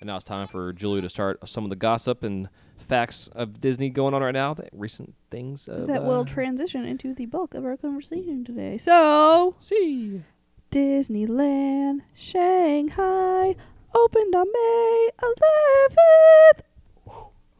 [0.00, 2.48] And now it's time for Julie to start some of the gossip and
[2.82, 4.54] facts of Disney going on right now.
[4.54, 8.78] The recent things of, that uh, will transition into the bulk of our conversation today.
[8.78, 10.22] So, see.
[10.70, 13.54] Disneyland Shanghai
[13.94, 16.62] opened on May 11th.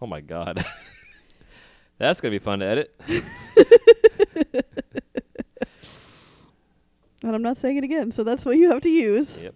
[0.01, 0.65] Oh my god.
[1.99, 3.01] That's gonna be fun to edit.
[7.23, 9.41] And I'm not saying it again, so that's what you have to use.
[9.41, 9.55] Yep.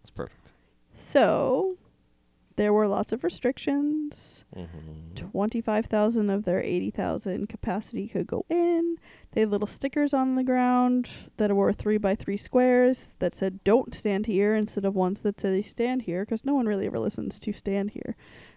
[0.00, 0.52] That's perfect.
[0.94, 1.76] So,
[2.62, 4.44] there were lots of restrictions.
[4.56, 5.14] Mm-hmm.
[5.16, 8.96] 25,000 of their 80,000 capacity could go in.
[9.32, 13.64] They had little stickers on the ground that were three by three squares that said
[13.64, 16.98] don't stand here instead of ones that say stand here because no one really ever
[17.00, 18.14] listens to stand here.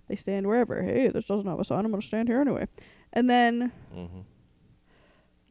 [0.07, 0.83] They stand wherever.
[0.83, 1.85] Hey, this doesn't have a sign.
[1.85, 2.67] I'm going to stand here anyway.
[3.11, 4.19] And then Mm-hmm.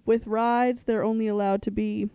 [0.05, 2.09] with rides, they're only allowed to be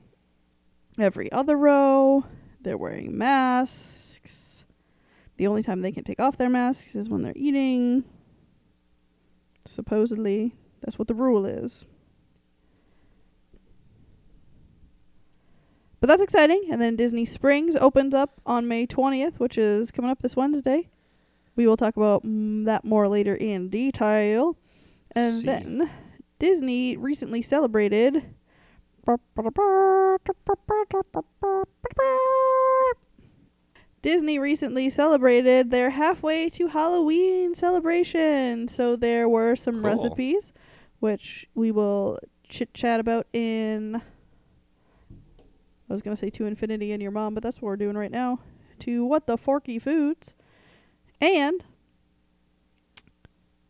[0.98, 2.24] every other row.
[2.62, 4.09] They're wearing masks.
[5.40, 8.04] The only time they can take off their masks is when they're eating.
[9.64, 11.86] Supposedly, that's what the rule is.
[16.02, 16.68] But that's exciting.
[16.70, 20.90] And then Disney Springs opens up on May 20th, which is coming up this Wednesday.
[21.56, 24.58] We will talk about mm, that more later in detail.
[25.14, 25.46] And See.
[25.46, 25.90] then
[26.38, 28.36] Disney recently celebrated
[34.02, 38.68] Disney recently celebrated their halfway to Halloween celebration.
[38.68, 39.84] So there were some Cool.
[39.84, 40.54] recipes
[41.00, 44.02] which we will chit chat about in
[45.90, 47.98] I was going to say to infinity and your mom, but that's what we're doing
[47.98, 48.40] right now.
[48.80, 50.36] To what the forky foods.
[51.20, 51.66] And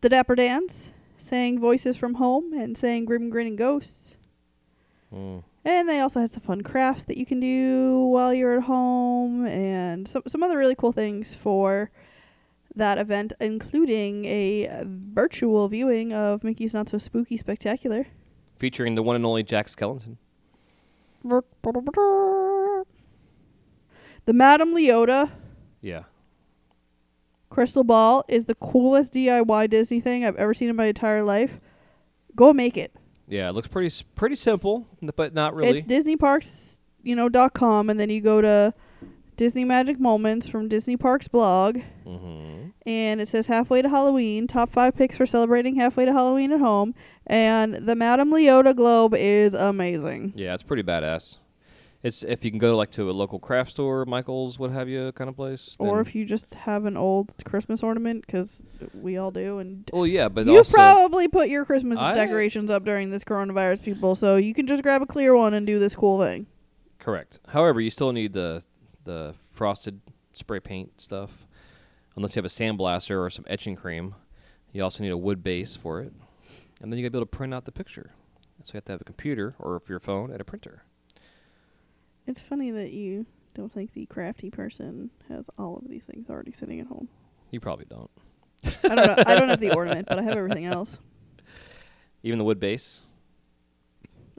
[0.02, 4.16] the Dapper Dans sang Voices from Home and sang Grim Grinning Ghosts.
[5.14, 5.42] Mm.
[5.64, 9.46] And they also had some fun crafts that you can do while you're at home
[9.46, 11.90] and some some other really cool things for
[12.74, 18.06] that event, including a virtual viewing of Mickey's Not So Spooky Spectacular.
[18.58, 20.16] Featuring the one and only Jack Skellington.
[24.26, 25.30] The Madame Leota
[25.82, 26.04] Yeah.
[27.48, 31.60] crystal ball is the coolest DIY Disney thing I've ever seen in my entire life.
[32.36, 32.92] Go make it.
[33.30, 35.78] Yeah, it looks pretty pretty simple, but not really.
[35.78, 38.74] It's Disney Parks, you know, dot com, and then you go to
[39.36, 42.70] Disney Magic Moments from Disney Parks blog, mm-hmm.
[42.86, 44.46] and it says halfway to Halloween.
[44.46, 46.94] Top five picks for celebrating halfway to Halloween at home,
[47.26, 50.32] and the Madame Leota globe is amazing.
[50.36, 51.38] Yeah, it's pretty badass.
[52.02, 55.12] It's if you can go like to a local craft store, Michael's, what have you,
[55.12, 55.76] kind of place.
[55.78, 60.06] Or if you just have an old Christmas ornament, because we all do, and well,
[60.06, 64.14] yeah, but you probably put your Christmas I- decorations up during this coronavirus, people.
[64.14, 66.46] So you can just grab a clear one and do this cool thing.
[66.98, 67.38] correct.
[67.48, 68.62] However, you still need the
[69.04, 70.00] the frosted
[70.32, 71.46] spray paint stuff,
[72.16, 74.14] unless you have a sandblaster or some etching cream.
[74.72, 76.12] You also need a wood base for it,
[76.80, 78.12] and then you gotta be able to print out the picture.
[78.62, 80.84] So you have to have a computer or if your phone and a printer.
[82.30, 86.52] It's funny that you don't think the crafty person has all of these things already
[86.52, 87.08] sitting at home.
[87.50, 88.08] You probably don't.
[88.64, 89.24] I don't know.
[89.26, 91.00] I don't have the ornament, but I have everything else.
[92.22, 93.02] Even the wood base.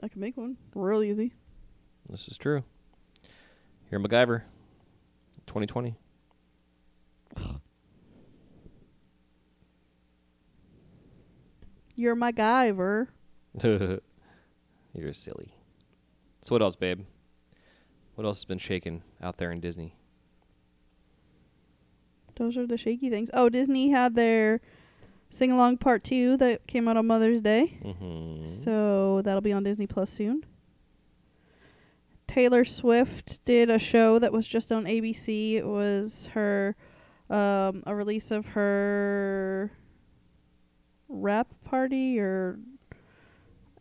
[0.02, 1.34] I can make one real easy.
[2.08, 2.64] This is true.
[3.90, 4.40] Here, MacGyver,
[5.46, 5.94] 2020.
[11.94, 13.08] You're my Guyver.
[14.94, 15.54] You're silly.
[16.40, 17.04] So what else, babe?
[18.14, 19.94] What else has been shaking out there in Disney?
[22.36, 23.30] Those are the shaky things.
[23.32, 24.60] Oh, Disney had their
[25.30, 27.78] sing along part two that came out on Mother's Day.
[27.82, 28.44] Mm-hmm.
[28.44, 30.44] So that'll be on Disney Plus soon.
[32.26, 35.54] Taylor Swift did a show that was just on ABC.
[35.54, 36.76] It was her
[37.28, 39.72] um, a release of her
[41.08, 42.58] rap party or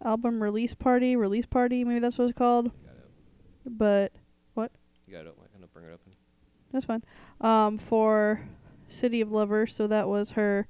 [0.03, 2.71] album release party, release party, maybe that's what it's called.
[3.65, 4.13] But
[5.11, 5.35] You got it.
[5.37, 5.99] I'm gonna bring it up.
[6.71, 7.03] that's fine.
[7.41, 8.47] Um, for
[8.87, 9.67] City of Lover.
[9.67, 10.67] So that was her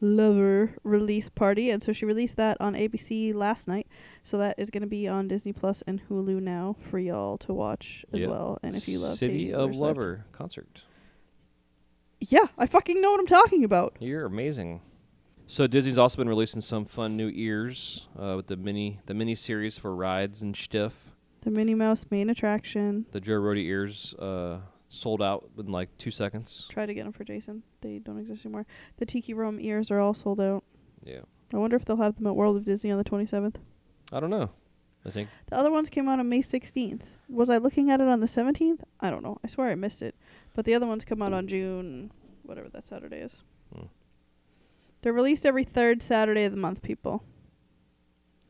[0.00, 3.86] Lover release party, and so she released that on ABC last night.
[4.24, 7.54] So that is going to be on Disney Plus and Hulu now for y'all to
[7.54, 8.28] watch as Yep.
[8.30, 8.58] well.
[8.64, 9.80] And if you love City Taylor of Swift.
[9.80, 10.84] Lover concert.
[12.20, 13.96] yeah, I fucking know what I'm talking about.
[14.00, 14.80] You're amazing.
[15.46, 19.34] So Disney's also been releasing some fun new ears uh, with the mini the mini
[19.36, 21.03] series for rides and stuff.
[21.44, 23.06] The Minnie Mouse main attraction.
[23.12, 26.66] The Joe Rody ears uh, sold out in like two seconds.
[26.70, 27.62] Try to get them for Jason.
[27.82, 28.66] They don't exist anymore.
[28.96, 30.64] The Tiki Room ears are all sold out.
[31.02, 31.20] Yeah,
[31.52, 33.56] I wonder if they'll have them at World of Disney on the 27th.
[34.10, 34.50] I don't know.
[35.06, 37.02] I think The other ones came out on May 16th.
[37.28, 38.80] Was I looking at it on the 17th?
[39.00, 39.38] I don't know.
[39.44, 40.14] I swear I missed it.
[40.54, 42.10] But the other ones come out on June,
[42.42, 43.32] whatever that Saturday is.
[43.74, 43.86] Hmm.
[45.02, 47.22] They're released every third Saturday of the month, people.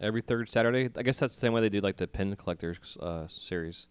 [0.04, 0.90] Every third Saturday.
[0.96, 3.88] I guess that's the same way they do like the pin collectors uh, series.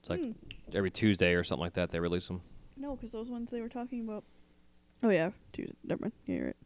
[0.00, 0.30] It's like Hmm.
[0.74, 1.90] every Tuesday or something like that.
[1.90, 2.40] They release them.
[2.76, 4.24] No, because those ones they were talking about.
[5.02, 5.30] Oh, yeah.
[5.52, 5.74] Tuesday.
[5.84, 6.12] Never mind.
[6.26, 6.56] Yeah, you're right.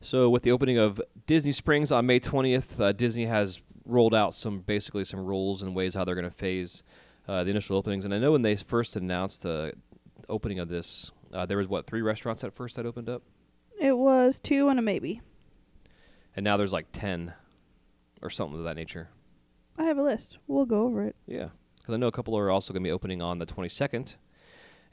[0.00, 4.34] So with the opening of Disney Springs on May 20th, uh, Disney has rolled out
[4.34, 6.82] some basically some rules and ways how they're going to phase
[7.28, 8.04] uh, the initial openings.
[8.04, 9.72] And I know when they first announced the
[10.28, 13.22] opening of this, uh, there was what three restaurants at first that opened up,
[14.06, 15.20] was two and a maybe.
[16.36, 17.34] and now there's like ten
[18.22, 19.08] or something of that nature.
[19.76, 20.38] I have a list.
[20.46, 21.16] We'll go over it.
[21.26, 24.14] Yeah, because I know a couple are also going to be opening on the 22nd,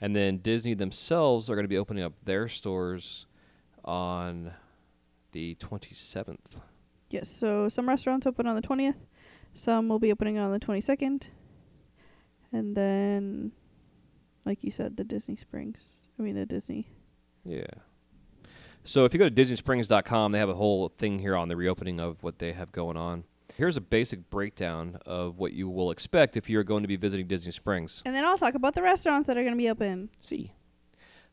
[0.01, 3.27] and then Disney themselves are going to be opening up their stores
[3.85, 4.51] on
[5.31, 6.37] the 27th.
[7.11, 8.95] Yes, so some restaurants open on the 20th,
[9.53, 11.23] some will be opening on the 22nd,
[12.51, 13.51] and then,
[14.43, 16.07] like you said, the Disney Springs.
[16.19, 16.87] I mean, the Disney.
[17.45, 17.67] Yeah.
[18.85, 21.99] So if you go to DisneySprings.com, they have a whole thing here on the reopening
[21.99, 23.23] of what they have going on.
[23.55, 27.27] Here's a basic breakdown of what you will expect if you're going to be visiting
[27.27, 28.01] Disney Springs.
[28.05, 30.09] And then I'll talk about the restaurants that are going to be open.
[30.19, 30.53] See.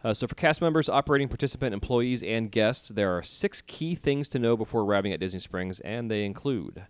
[0.04, 4.28] Uh, so for cast members, operating participant, employees, and guests, there are six key things
[4.30, 6.84] to know before arriving at Disney Springs, and they include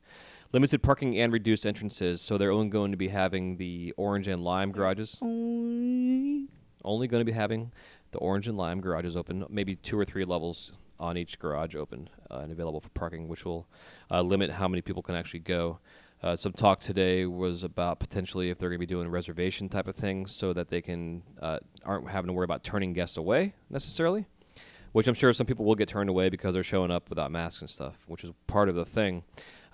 [0.53, 2.21] limited parking and reduced entrances.
[2.21, 5.17] So they're only going to be having the orange and lime garages.
[5.23, 6.49] Only
[6.85, 7.73] Only going to be having
[8.13, 12.09] the orange and lime garages open, maybe two or three levels on each garage open
[12.31, 13.67] uh, and available for parking, which will
[14.11, 15.79] uh, limit how many people can actually go.
[16.23, 19.89] Uh, some talk today was about potentially if they're going to be doing reservation type
[19.89, 23.55] of things so that they can uh, aren't having to worry about turning guests away
[23.71, 24.27] necessarily,
[24.93, 27.63] which I'm sure some people will get turned away because they're showing up without masks
[27.63, 29.23] and stuff, which is part of the thing.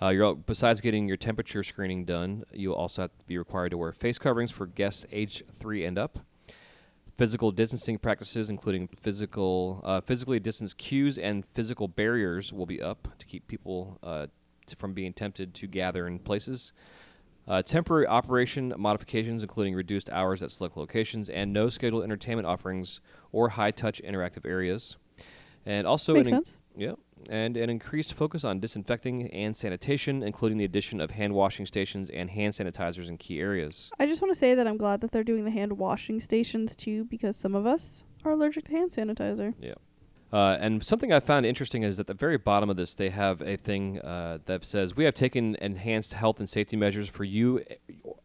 [0.00, 3.78] Uh, you're besides getting your temperature screening done, you also have to be required to
[3.78, 6.20] wear face coverings for guests age three and up
[7.16, 13.08] physical distancing practices, including physical, uh, physically distanced queues and physical barriers, will be up
[13.18, 14.26] to keep people uh,
[14.66, 16.72] t- from being tempted to gather in places.
[17.48, 23.00] Uh, temporary operation modifications, including reduced hours at select locations and no scheduled entertainment offerings
[23.30, 24.96] or high-touch interactive areas,
[25.64, 26.58] and also Makes sense.
[26.76, 26.98] Yep,
[27.30, 32.10] and an increased focus on disinfecting and sanitation, including the addition of hand washing stations
[32.10, 33.90] and hand sanitizers in key areas.
[33.98, 36.76] I just want to say that I'm glad that they're doing the hand washing stations
[36.76, 39.54] too, because some of us are allergic to hand sanitizer.
[39.60, 39.74] Yeah.
[40.32, 43.40] Uh, and something I found interesting is at the very bottom of this, they have
[43.42, 47.62] a thing uh, that says, We have taken enhanced health and safety measures for you,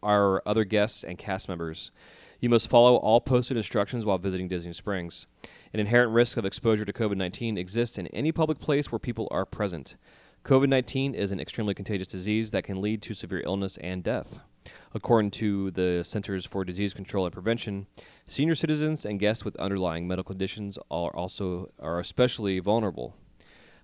[0.01, 1.91] our other guests, and cast members.
[2.39, 5.27] You must follow all posted instructions while visiting Disney Springs.
[5.73, 9.29] An inherent risk of exposure to COVID 19 exists in any public place where people
[9.31, 9.95] are present.
[10.43, 14.41] COVID 19 is an extremely contagious disease that can lead to severe illness and death.
[14.93, 17.87] According to the Centers for Disease Control and Prevention,
[18.27, 23.15] senior citizens and guests with underlying medical conditions are also are especially vulnerable.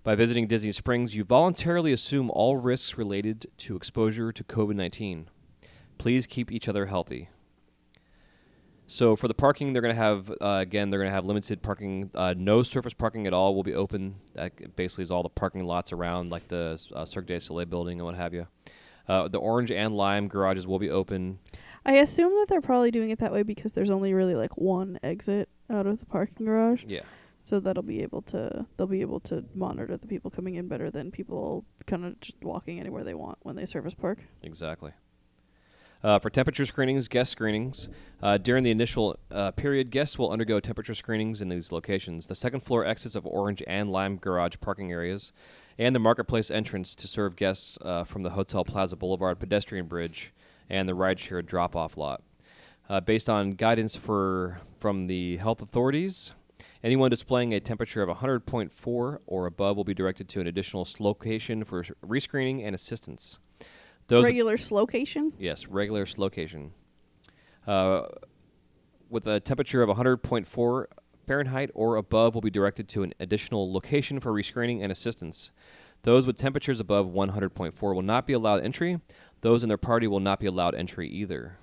[0.03, 5.27] By visiting Disney Springs, you voluntarily assume all risks related to exposure to COVID-19.
[5.97, 7.29] Please keep each other healthy.
[8.87, 11.61] So for the parking, they're going to have uh, again they're going to have limited
[11.61, 12.09] parking.
[12.15, 14.15] Uh, no surface parking at all will be open.
[14.33, 17.99] That basically is all the parking lots around, like the uh, Cirque du Soleil building
[17.99, 18.47] and what have you.
[19.07, 21.39] Uh, the orange and lime garages will be open.
[21.85, 24.99] I assume that they're probably doing it that way because there's only really like one
[25.03, 26.83] exit out of the parking garage.
[26.85, 27.03] Yeah.
[27.41, 30.91] So that'll be able to they'll be able to monitor the people coming in better
[30.91, 34.19] than people kind of just walking anywhere they want when they service park.
[34.43, 34.91] Exactly.
[36.03, 37.89] Uh, for temperature screenings, guest screenings,
[38.21, 42.27] uh, during the initial uh, period, guests will undergo temperature screenings in these locations.
[42.27, 45.33] The second floor exits of Orange and Lime Garage parking areas,
[45.79, 50.33] and the marketplace entrance to serve guests uh, from the Hotel Plaza Boulevard pedestrian bridge
[50.69, 52.21] and the rideshare drop-off lot.
[52.89, 56.31] Uh, based on guidance for from the health authorities,
[56.83, 61.63] anyone displaying a temperature of 100.4 or above will be directed to an additional location
[61.63, 63.39] for rescreening and assistance.
[64.07, 65.33] Those Regular slocation.
[65.37, 66.71] Yes, regular location.
[67.65, 68.03] Uh,
[69.09, 70.85] with a temperature of 100.4
[71.27, 75.51] Fahrenheit or above will be directed to an additional location for rescreening and assistance.
[76.03, 79.01] Those with temperatures above 100.4 will not be allowed entry.
[79.41, 81.57] Those in their party will not be allowed entry either.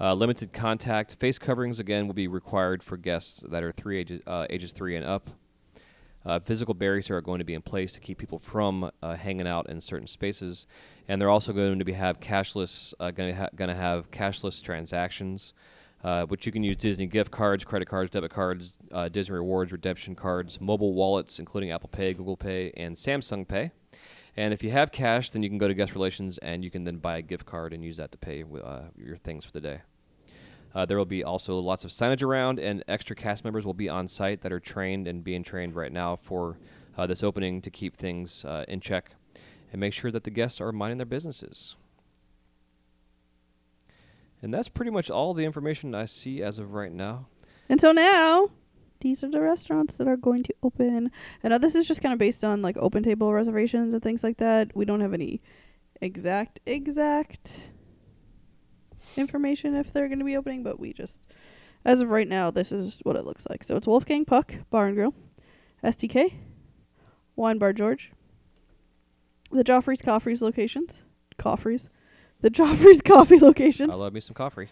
[0.00, 4.22] Uh, limited contact face coverings again will be required for guests that are three ages,
[4.26, 5.30] uh, ages three and up.
[6.24, 9.46] Uh, physical barriers are going to be in place to keep people from uh, hanging
[9.46, 10.66] out in certain spaces,
[11.08, 14.10] and they're also going to be have cashless, uh, going to ha- going to have
[14.10, 15.52] cashless transactions,
[16.04, 19.72] uh, which you can use Disney gift cards, credit cards, debit cards, uh, Disney rewards,
[19.72, 23.72] redemption cards, mobile wallets, including Apple Pay, Google Pay, and Samsung Pay.
[24.36, 26.84] And if you have cash, then you can go to guest relations and you can
[26.84, 29.60] then buy a gift card and use that to pay uh, your things for the
[29.60, 29.80] day.
[30.74, 33.88] Uh, there will be also lots of signage around, and extra cast members will be
[33.88, 36.58] on site that are trained and being trained right now for
[36.96, 39.10] uh, this opening to keep things uh, in check
[39.70, 41.76] and make sure that the guests are minding their businesses.
[44.42, 47.26] And that's pretty much all the information I see as of right now.
[47.78, 48.50] So now,
[49.00, 51.10] these are the restaurants that are going to open.
[51.42, 54.22] And now this is just kind of based on like open table reservations and things
[54.22, 54.76] like that.
[54.76, 55.40] We don't have any
[56.00, 57.71] exact, exact
[59.16, 61.20] information if they're going to be opening, but we just,
[61.84, 63.64] as of right now, this is what it looks like.
[63.64, 65.14] So it's Wolfgang Puck Bar and Grill,
[65.84, 66.34] STK,
[67.36, 68.12] Wine Bar George,
[69.50, 71.02] the Joffrey's Coffee's locations,
[71.38, 71.88] Coffee's,
[72.40, 73.90] the Joffrey's Coffee locations.
[73.90, 74.68] I love me some coffee.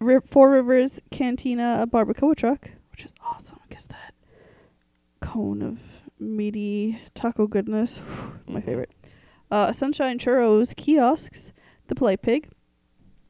[0.00, 4.14] Ri- Four Rivers Cantina a Barbacoa Truck, which is awesome because that
[5.20, 5.78] cone of
[6.18, 8.00] meaty taco goodness,
[8.46, 8.64] my Mhm.
[8.64, 8.90] favorite.
[9.50, 11.52] Uh, Sunshine Churros kiosks,
[11.86, 12.48] the Polite Pig.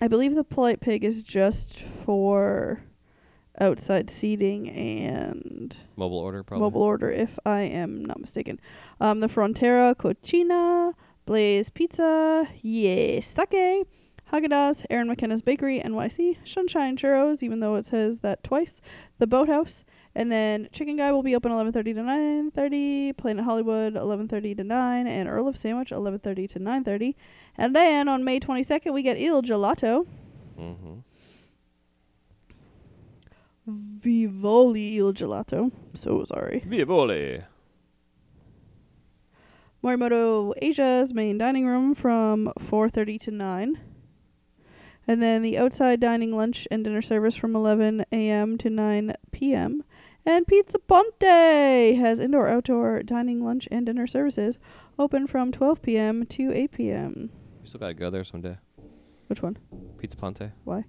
[0.05, 2.83] I believe the Polite Pig is just for
[3.59, 6.63] outside seating and Mobile order, probably.
[6.63, 8.61] mobile order, if I am not mistaken.
[9.01, 10.93] Um, the Frontera Cucina,
[11.25, 13.87] Blaze Pizza, YeSake,
[14.31, 18.83] Haagen-Dazs, Erin McKenna's Bakery, NYC, Sunshine Churros, even though it says that twice,
[19.21, 19.85] The Boathouse,
[20.15, 25.07] and then Chicken Guy will be open 11:30 to 9:30, Planet Hollywood 11:30 to 9,
[25.07, 27.15] and Earl of Sandwich 11:30 to 9:30.
[27.59, 30.07] And then on May 22nd we get Il Gelato,
[30.59, 30.99] Mm-hmm.
[33.67, 35.73] Vivoli Il Gelato.
[35.95, 36.63] So sorry.
[36.67, 37.43] Vivoli.
[39.83, 43.81] Morimoto Asia's main dining room from 4:30 to 9.
[45.07, 48.57] And then the outside dining lunch and dinner service from 11 a.m.
[48.59, 49.85] to 9 p.m.
[50.27, 51.23] And Pizza Ponte
[51.99, 54.59] has indoor outdoor dining lunch and dinner services
[54.99, 56.25] open from 12 p.m.
[56.27, 57.31] to 8 p.m.
[57.63, 58.57] You still got to go there someday.
[59.27, 59.59] Which one?
[59.99, 60.51] Pizza Ponte.
[60.65, 60.85] Why?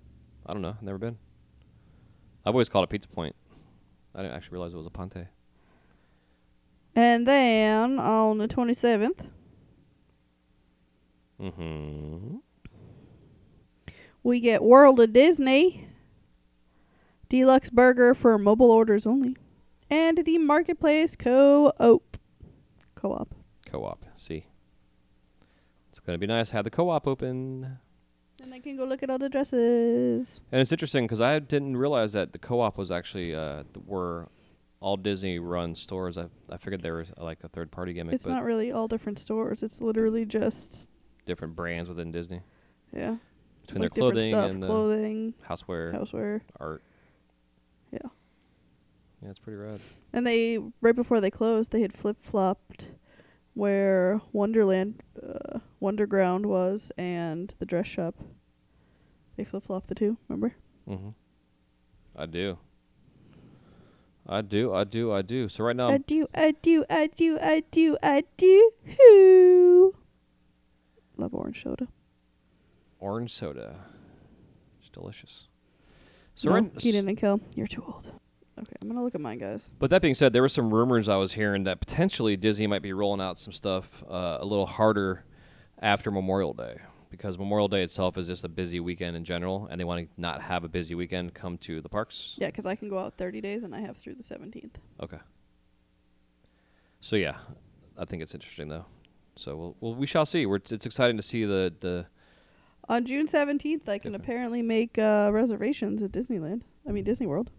[0.46, 0.76] I don't know.
[0.78, 1.18] I've never been.
[2.46, 3.36] I've always called it Pizza Point.
[4.14, 5.28] I didn't actually realize it was a Ponte.
[6.96, 9.20] And then on the 27th,
[11.42, 12.38] Mm-hmm.
[14.24, 15.85] we get World of Disney
[17.30, 19.36] D-Luxe Burger for mobile orders only,
[19.89, 22.17] and the Marketplace Co-op.
[22.95, 23.36] Co-op.
[23.65, 24.05] Co-op.
[24.15, 24.45] See.
[25.89, 26.49] It's gonna be nice.
[26.49, 27.78] to Have the co-op open.
[28.41, 30.41] And I can go look at all the dresses.
[30.51, 34.28] And it's interesting because I didn't realize that the co-op was actually uh, th- were
[34.82, 36.17] all Disney-run stores.
[36.17, 38.88] I I figured there was uh, like a third-party gimmick, It's but not really all
[38.88, 39.63] different stores.
[39.63, 40.89] It's literally just
[41.26, 42.41] different brands within Disney
[42.93, 43.15] yeah,
[43.61, 46.41] between like their different clothing stuff, and the clothing, houseware, houseware.
[46.59, 46.84] art.
[47.96, 48.10] Yeah.
[49.22, 49.80] Yeah, it's pretty rad.
[50.14, 52.89] And they right before they closed, they had flip flopped
[53.54, 58.16] where Wonderland, uh, Wonderground was, and the dress shop.
[59.38, 60.18] They flip flopped the two.
[60.28, 60.54] Remember?
[60.88, 61.10] Mm-hmm.
[62.18, 62.58] I do.
[64.28, 64.74] I do.
[64.74, 65.14] I do.
[65.14, 65.48] I do.
[65.50, 68.72] So right now, I do, I do, I do, I do, I do.
[68.98, 69.96] Who?
[71.18, 71.88] Love orange soda.
[73.00, 73.76] orange soda.
[74.82, 75.48] It's delicious.
[76.36, 78.12] So no, Kenan and Kel, you're too old.
[78.58, 79.72] Okay, I'm gonna look at mine, guys.
[79.80, 82.82] But that being said, there were some rumors I was hearing that potentially Disney might
[82.82, 85.26] be rolling out some stuff uh, a little harder
[85.82, 86.78] after Memorial Day
[87.10, 90.22] because Memorial Day itself is just a busy weekend in general, and they want to
[90.22, 92.36] not have a busy weekend come to the parks.
[92.38, 94.76] Yeah, because I can go out 30 days and I have through the 17th.
[95.02, 95.20] Okay.
[97.02, 97.38] So yeah,
[97.98, 98.86] I think it's interesting though.
[99.36, 100.46] So we'll, well we shall see.
[100.46, 102.08] We're, it's, it's exciting to see the the
[102.88, 104.16] On June 17th, I can Different.
[104.16, 106.62] apparently make uh, reservations at Disneyland.
[106.88, 107.52] I mean Disney World.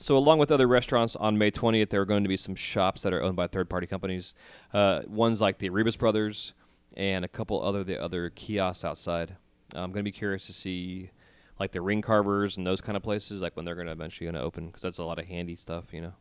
[0.00, 3.02] So, along with other restaurants, on May 20th, there are going to be some shops
[3.02, 4.32] that are owned by third-party companies.
[4.72, 6.54] Uh, ones like the Rebus Brothers
[6.96, 9.36] and a couple other the other kiosks outside.
[9.74, 11.10] I'm going to be curious to see,
[11.58, 14.26] like the Ring Carvers and those kind of places, like when they're going to eventually
[14.26, 16.12] going to open, because that's a lot of handy stuff, you know.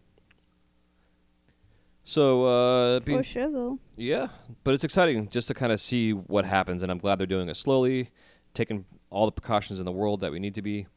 [2.09, 3.79] So, uh, being- Oh, shizzle.
[3.97, 4.29] yeah,
[4.63, 7.49] but it's exciting just to kind of see what happens, and I'm glad they're doing
[7.49, 8.11] it slowly,
[8.53, 10.87] taking all the precautions in the world that we need to be.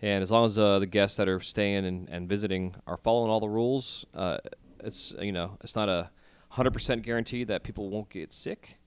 [0.00, 3.32] And as long as uh, the guests that are staying and, and visiting are following
[3.32, 4.38] all the rules, uh,
[4.78, 6.10] it's you know it's not a
[6.50, 8.78] hundred percent guarantee that people won't get sick,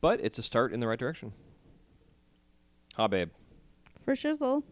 [0.00, 1.32] but it's a start in the right direction.
[2.96, 3.30] Huh, babe.
[4.04, 4.64] For shizzle.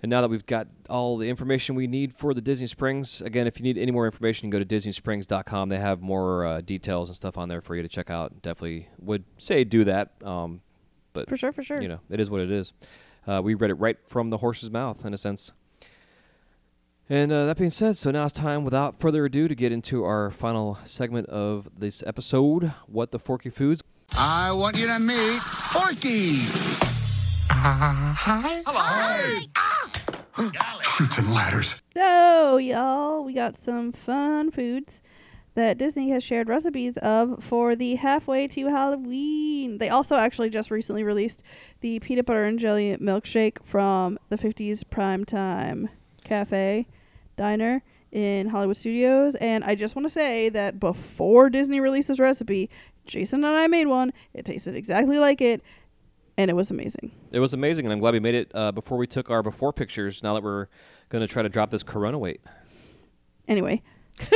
[0.00, 3.48] And now that we've got all the information we need for the Disney Springs, again,
[3.48, 5.68] if you need any more information, go to DisneySprings.com.
[5.68, 8.40] They have more uh, details and stuff on there for you to check out.
[8.42, 10.12] Definitely would say do that.
[10.22, 10.60] Um,
[11.12, 11.82] but For sure, for sure.
[11.82, 12.72] You know, it is what it is.
[13.26, 15.52] Uh, we read it right from the horse's mouth, in a sense.
[17.10, 20.04] And uh, that being said, so now it's time, without further ado, to get into
[20.04, 23.82] our final segment of this episode What the Forky Foods.
[24.16, 26.36] I want you to meet Forky.
[27.50, 28.62] hi.
[28.66, 29.64] Hello.
[30.82, 31.82] Shoots and ladders.
[31.94, 35.00] So, y'all, we got some fun foods
[35.54, 39.78] that Disney has shared recipes of for the halfway to Halloween.
[39.78, 41.42] They also actually just recently released
[41.80, 45.88] the peanut butter and jelly milkshake from the 50s Primetime
[46.22, 46.86] Cafe
[47.36, 47.82] Diner
[48.12, 49.34] in Hollywood Studios.
[49.36, 52.70] And I just want to say that before Disney released this recipe,
[53.04, 54.12] Jason and I made one.
[54.34, 55.62] It tasted exactly like it,
[56.38, 57.10] and it was amazing.
[57.32, 59.72] It was amazing, and I'm glad we made it uh, before we took our before
[59.72, 60.22] pictures.
[60.22, 60.68] Now that we're
[61.10, 62.40] going to try to drop this Corona weight.
[63.48, 63.82] Anyway.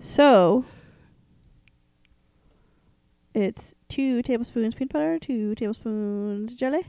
[0.00, 0.64] so
[3.34, 6.84] it's two tablespoons peanut butter, two tablespoons jelly,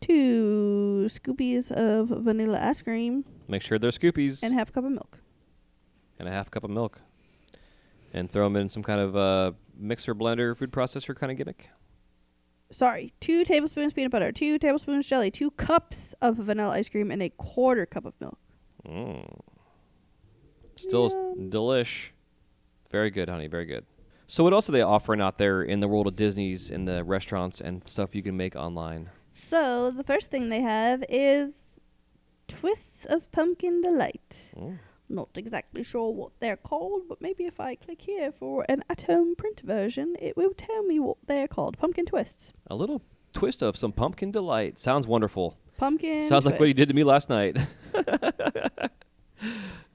[0.00, 4.92] two scoopies of vanilla ice cream, Make sure they're scoopies and half a cup of
[4.92, 5.18] milk.
[6.20, 7.00] and a half cup of milk,
[8.12, 11.70] and throw them in some kind of uh, mixer, blender, food processor kind of gimmick.
[12.70, 17.22] Sorry, two tablespoons peanut butter, two tablespoons jelly, two cups of vanilla ice cream, and
[17.22, 18.38] a quarter cup of milk.
[18.86, 19.28] Mm.
[20.76, 21.14] Still s-
[21.50, 22.10] delish.
[22.90, 23.48] Very good, honey.
[23.48, 23.84] Very good.
[24.26, 27.02] So, what else are they offering out there in the world of Disney's in the
[27.02, 29.10] restaurants and stuff you can make online?
[29.34, 31.62] So the first thing they have is
[32.46, 34.52] twists of pumpkin delight.
[34.56, 34.78] Mm.
[35.12, 39.34] Not exactly sure what they're called, but maybe if I click here for an at-home
[39.34, 41.76] print version, it will tell me what they're called.
[41.78, 42.52] Pumpkin twists.
[42.68, 43.02] A little
[43.32, 44.78] twist of some pumpkin delight.
[44.78, 45.58] Sounds wonderful.
[45.78, 46.22] Pumpkin.
[46.22, 47.56] Sounds like what you did to me last night.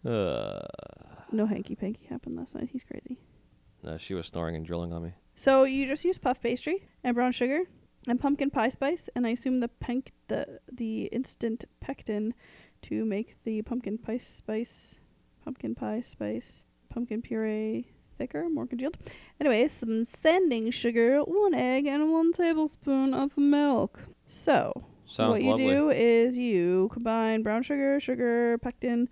[0.06, 0.60] uh,
[1.32, 2.70] No hanky panky happened last night.
[2.72, 3.18] He's crazy.
[3.84, 5.14] no, she was snoring and drilling on me.
[5.36, 7.62] So you just use puff pastry and brown sugar
[8.08, 9.70] and pumpkin pie spice, and I assume the
[10.28, 12.34] the the instant pectin
[12.84, 14.96] to make the pumpkin pie spice,
[15.46, 17.86] pumpkin pie spice, pumpkin puree
[18.18, 18.98] thicker, more congealed.
[19.40, 24.00] Anyway, some sanding sugar, one egg, and one tablespoon of milk.
[24.28, 25.68] So Sounds what you lovely.
[25.68, 29.08] do is you combine brown sugar, sugar, pectin,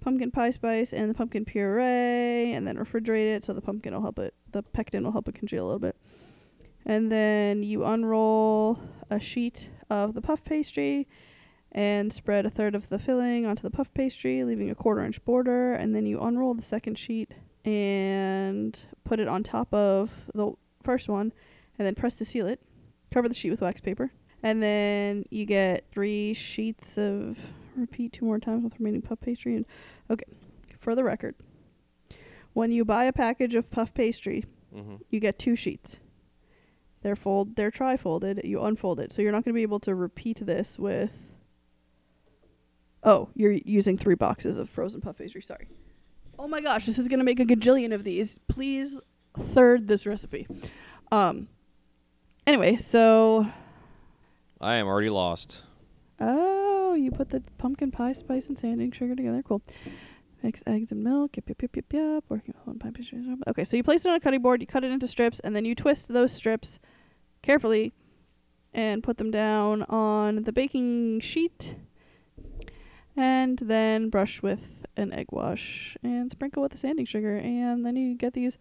[0.00, 4.02] pumpkin pie spice, and the pumpkin puree, and then refrigerate it so the pumpkin will
[4.02, 5.96] help it, the pectin will help it congeal a little bit.
[6.84, 8.80] And then you unroll
[9.10, 11.08] a sheet of the puff pastry
[11.72, 15.24] and spread a third of the filling onto the puff pastry, leaving a quarter inch
[15.24, 15.72] border.
[15.74, 17.32] And then you unroll the second sheet
[17.64, 20.52] and put it on top of the
[20.82, 21.32] first one,
[21.78, 22.60] and then press to seal it.
[23.10, 24.12] Cover the sheet with wax paper.
[24.42, 27.38] And then you get three sheets of
[27.76, 29.54] repeat two more times with remaining puff pastry.
[29.56, 29.66] And
[30.10, 30.24] okay,
[30.78, 31.34] for the record,
[32.52, 34.44] when you buy a package of puff pastry,
[34.74, 35.00] Mhm.
[35.10, 35.98] you get two sheets.
[37.02, 38.40] They're fold, they're tri-folded.
[38.44, 41.10] You unfold it, so you're not going to be able to repeat this with.
[43.02, 45.42] Oh, you're using three boxes of frozen puff pastry.
[45.42, 45.68] Sorry.
[46.38, 48.38] Oh my gosh, this is going to make a gajillion of these.
[48.48, 48.98] Please
[49.36, 50.46] third this recipe.
[51.10, 51.48] Um.
[52.46, 53.46] Anyway, so
[54.60, 55.64] I am already lost.
[56.20, 59.42] Oh, you put the pumpkin pie spice and sanding sugar together.
[59.42, 59.62] Cool.
[60.42, 61.36] Mix eggs and milk.
[61.36, 62.24] Yep, yep, yep, yep, yep.
[62.28, 63.20] Working with one pie pastry.
[63.48, 64.60] Okay, so you place it on a cutting board.
[64.60, 66.78] You cut it into strips, and then you twist those strips
[67.42, 67.92] carefully
[68.72, 71.76] and put them down on the baking sheet.
[73.18, 77.36] And then brush with an egg wash and sprinkle with the sanding sugar.
[77.36, 78.58] And then you get these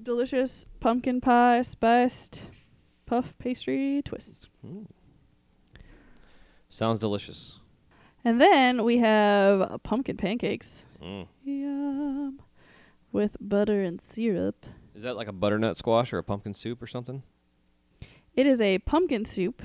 [0.00, 2.44] delicious pumpkin pie spiced
[3.06, 4.50] puff pastry twists.
[4.62, 4.84] Mm.
[6.68, 7.58] Sounds delicious.
[8.22, 10.84] And then we have pumpkin pancakes.
[11.02, 11.26] Mm.
[11.42, 12.42] Yum.
[13.12, 14.66] With butter and syrup.
[14.94, 17.22] Is that like a butternut squash or a pumpkin soup or something?
[18.34, 19.62] It is a pumpkin soup.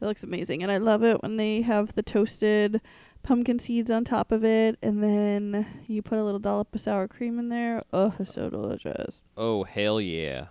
[0.00, 0.62] It looks amazing.
[0.62, 2.80] And I love it when they have the toasted
[3.26, 4.78] pumpkin seeds on top of it.
[4.82, 7.82] And then you put a little dollop of sour cream in there.
[7.92, 9.20] Oh, it's so delicious.
[9.36, 10.46] Oh, hell yeah.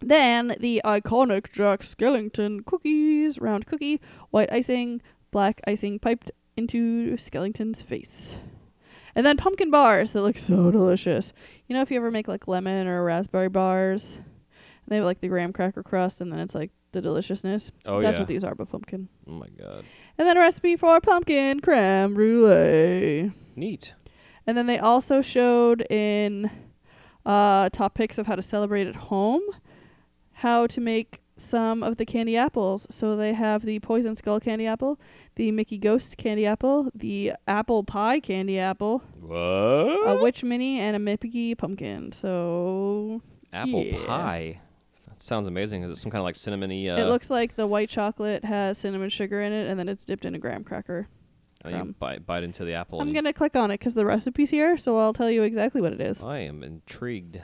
[0.00, 3.38] Then the iconic Jack Skellington cookies.
[3.38, 4.00] Round cookie,
[4.30, 8.36] white icing, black icing piped into Skellington's face.
[9.14, 11.32] And then pumpkin bars that look so delicious.
[11.66, 15.20] You know, if you ever make like lemon or raspberry bars, and they have like
[15.20, 17.72] the graham cracker crust, and then it's like the deliciousness.
[17.84, 18.20] Oh, That's yeah.
[18.20, 19.08] what these are, but pumpkin.
[19.26, 19.84] Oh my god.
[20.18, 23.32] And then a recipe for pumpkin creme brulee.
[23.56, 23.94] Neat.
[24.46, 26.50] And then they also showed in
[27.24, 29.42] uh, top picks of how to celebrate at home,
[30.32, 32.86] how to make some of the candy apples.
[32.90, 35.00] So they have the poison skull candy apple,
[35.36, 39.36] the Mickey Ghost candy apple, the apple pie candy apple, What?
[39.38, 42.12] a witch mini, and a Mickey pumpkin.
[42.12, 44.06] So Apple yeah.
[44.06, 44.60] pie.
[45.22, 45.84] That sounds amazing.
[45.84, 46.90] Is it some kind of like cinnamony?
[46.90, 50.04] Uh, it looks like the white chocolate has cinnamon sugar in it, and then it's
[50.04, 51.06] dipped in a graham cracker.
[51.60, 51.94] and you crumb.
[52.00, 53.00] bite, bite into the apple.
[53.00, 55.92] I'm gonna click on it because the recipe's here, so I'll tell you exactly what
[55.92, 56.24] it is.
[56.24, 57.40] I am intrigued.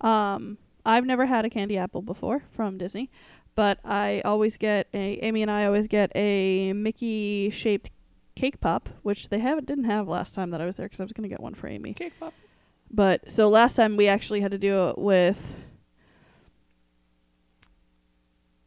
[0.00, 3.10] Um, I've never had a candy apple before from Disney,
[3.54, 5.18] but I always get a.
[5.22, 7.90] Amy and I always get a Mickey shaped
[8.34, 11.04] cake pop, which they haven't didn't have last time that I was there because I
[11.04, 11.92] was gonna get one for Amy.
[11.92, 12.32] Cake pop.
[12.90, 15.54] But so last time we actually had to do it with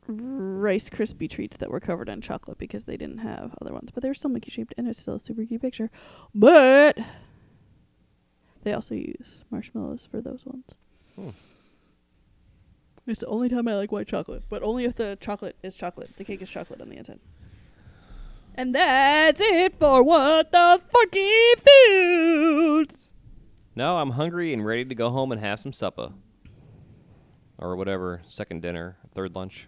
[0.07, 4.01] Rice Krispie treats that were covered in chocolate because they didn't have other ones, but
[4.01, 5.89] they were still Mickey shaped and it's still a super cute picture.
[6.33, 6.97] But
[8.63, 10.65] they also use marshmallows for those ones.
[11.15, 11.29] Hmm.
[13.05, 16.17] It's the only time I like white chocolate, but only if the chocolate is chocolate.
[16.17, 17.19] The cake is chocolate on the inside.
[18.55, 21.31] And that's it for what the funky
[21.65, 23.07] foods.
[23.75, 26.11] No, I'm hungry and ready to go home and have some supper.
[27.59, 29.67] Or whatever, second dinner, third lunch.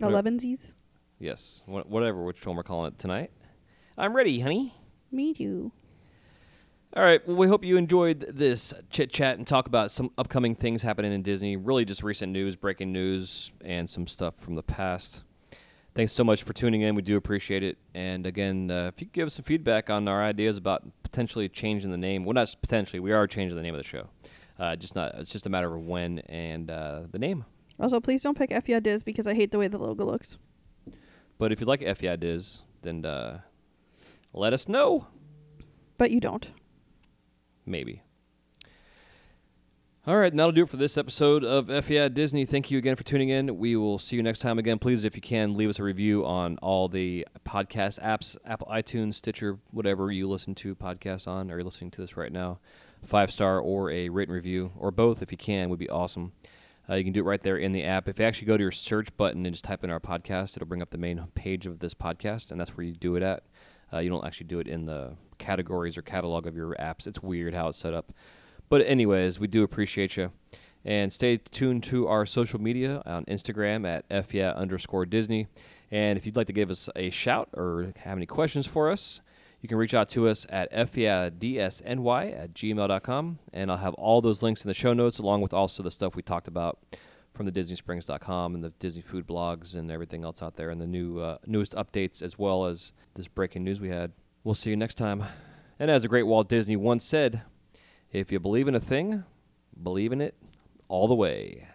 [0.00, 0.72] Elevensies.
[1.18, 3.30] Yes, wha- whatever, which one we're calling it tonight.
[3.96, 4.74] I'm ready, honey.
[5.10, 5.72] Me too.
[6.94, 7.26] All right.
[7.26, 11.12] Well, we hope you enjoyed this chit chat and talk about some upcoming things happening
[11.12, 11.56] in Disney.
[11.56, 15.22] Really, just recent news, breaking news, and some stuff from the past.
[15.94, 16.94] Thanks so much for tuning in.
[16.94, 17.76] We do appreciate it.
[17.94, 21.48] And again, uh, if you could give us some feedback on our ideas about potentially
[21.48, 24.08] changing the name, well, not potentially, we are changing the name of the show.
[24.58, 25.14] Uh, just not.
[25.16, 27.44] It's just a matter of when and uh, the name.
[27.80, 30.38] Also, please don't pick F yeah Diz because I hate the way the logo looks.
[31.38, 33.40] But if you like FEI Diz, then uh,
[34.32, 35.06] let us know.
[35.96, 36.50] But you don't.
[37.64, 38.02] Maybe.
[40.06, 42.44] All right, and that'll do it for this episode of F Yeah Disney.
[42.44, 43.58] Thank you again for tuning in.
[43.58, 44.78] We will see you next time again.
[44.78, 49.16] Please, if you can, leave us a review on all the podcast apps Apple, iTunes,
[49.16, 52.58] Stitcher, whatever you listen to podcasts on, or you're listening to this right now.
[53.04, 56.32] Five star or a written review, or both if you can, would be awesome.
[56.88, 58.08] Uh, you can do it right there in the app.
[58.08, 60.66] If you actually go to your search button and just type in our podcast, it'll
[60.66, 63.42] bring up the main page of this podcast, and that's where you do it at.
[63.92, 67.06] Uh, you don't actually do it in the categories or catalog of your apps.
[67.06, 68.12] It's weird how it's set up.
[68.68, 70.32] But anyways, we do appreciate you.
[70.84, 75.46] And stay tuned to our social media on Instagram at FYA underscore Disney.
[75.90, 79.20] And if you'd like to give us a shout or have any questions for us,
[79.60, 83.38] you can reach out to us at FYADSNY at gmail.com.
[83.52, 86.14] And I'll have all those links in the show notes, along with also the stuff
[86.14, 86.78] we talked about
[87.34, 90.86] from the DisneySprings.com and the Disney food blogs and everything else out there, and the
[90.86, 94.12] new uh, newest updates, as well as this breaking news we had.
[94.44, 95.24] We'll see you next time.
[95.78, 97.42] And as the great Walt Disney once said,
[98.12, 99.24] if you believe in a thing,
[99.80, 100.34] believe in it
[100.88, 101.68] all the way.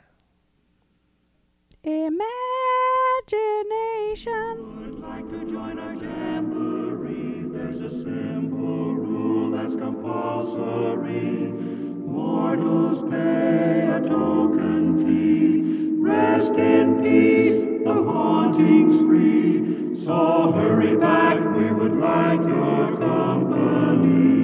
[1.83, 2.23] Imagination.
[7.75, 11.51] There's a simple rule that's compulsory.
[12.05, 15.95] Mortals pay a token fee.
[15.97, 19.91] Rest in peace, the haunting's free.
[19.95, 24.43] So hurry back, we would like your company.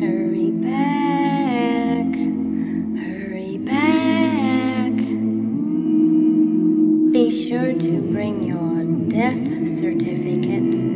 [0.00, 2.14] Hurry back,
[2.98, 4.92] hurry back.
[7.12, 9.36] Be sure to bring your death
[9.78, 10.89] certificate.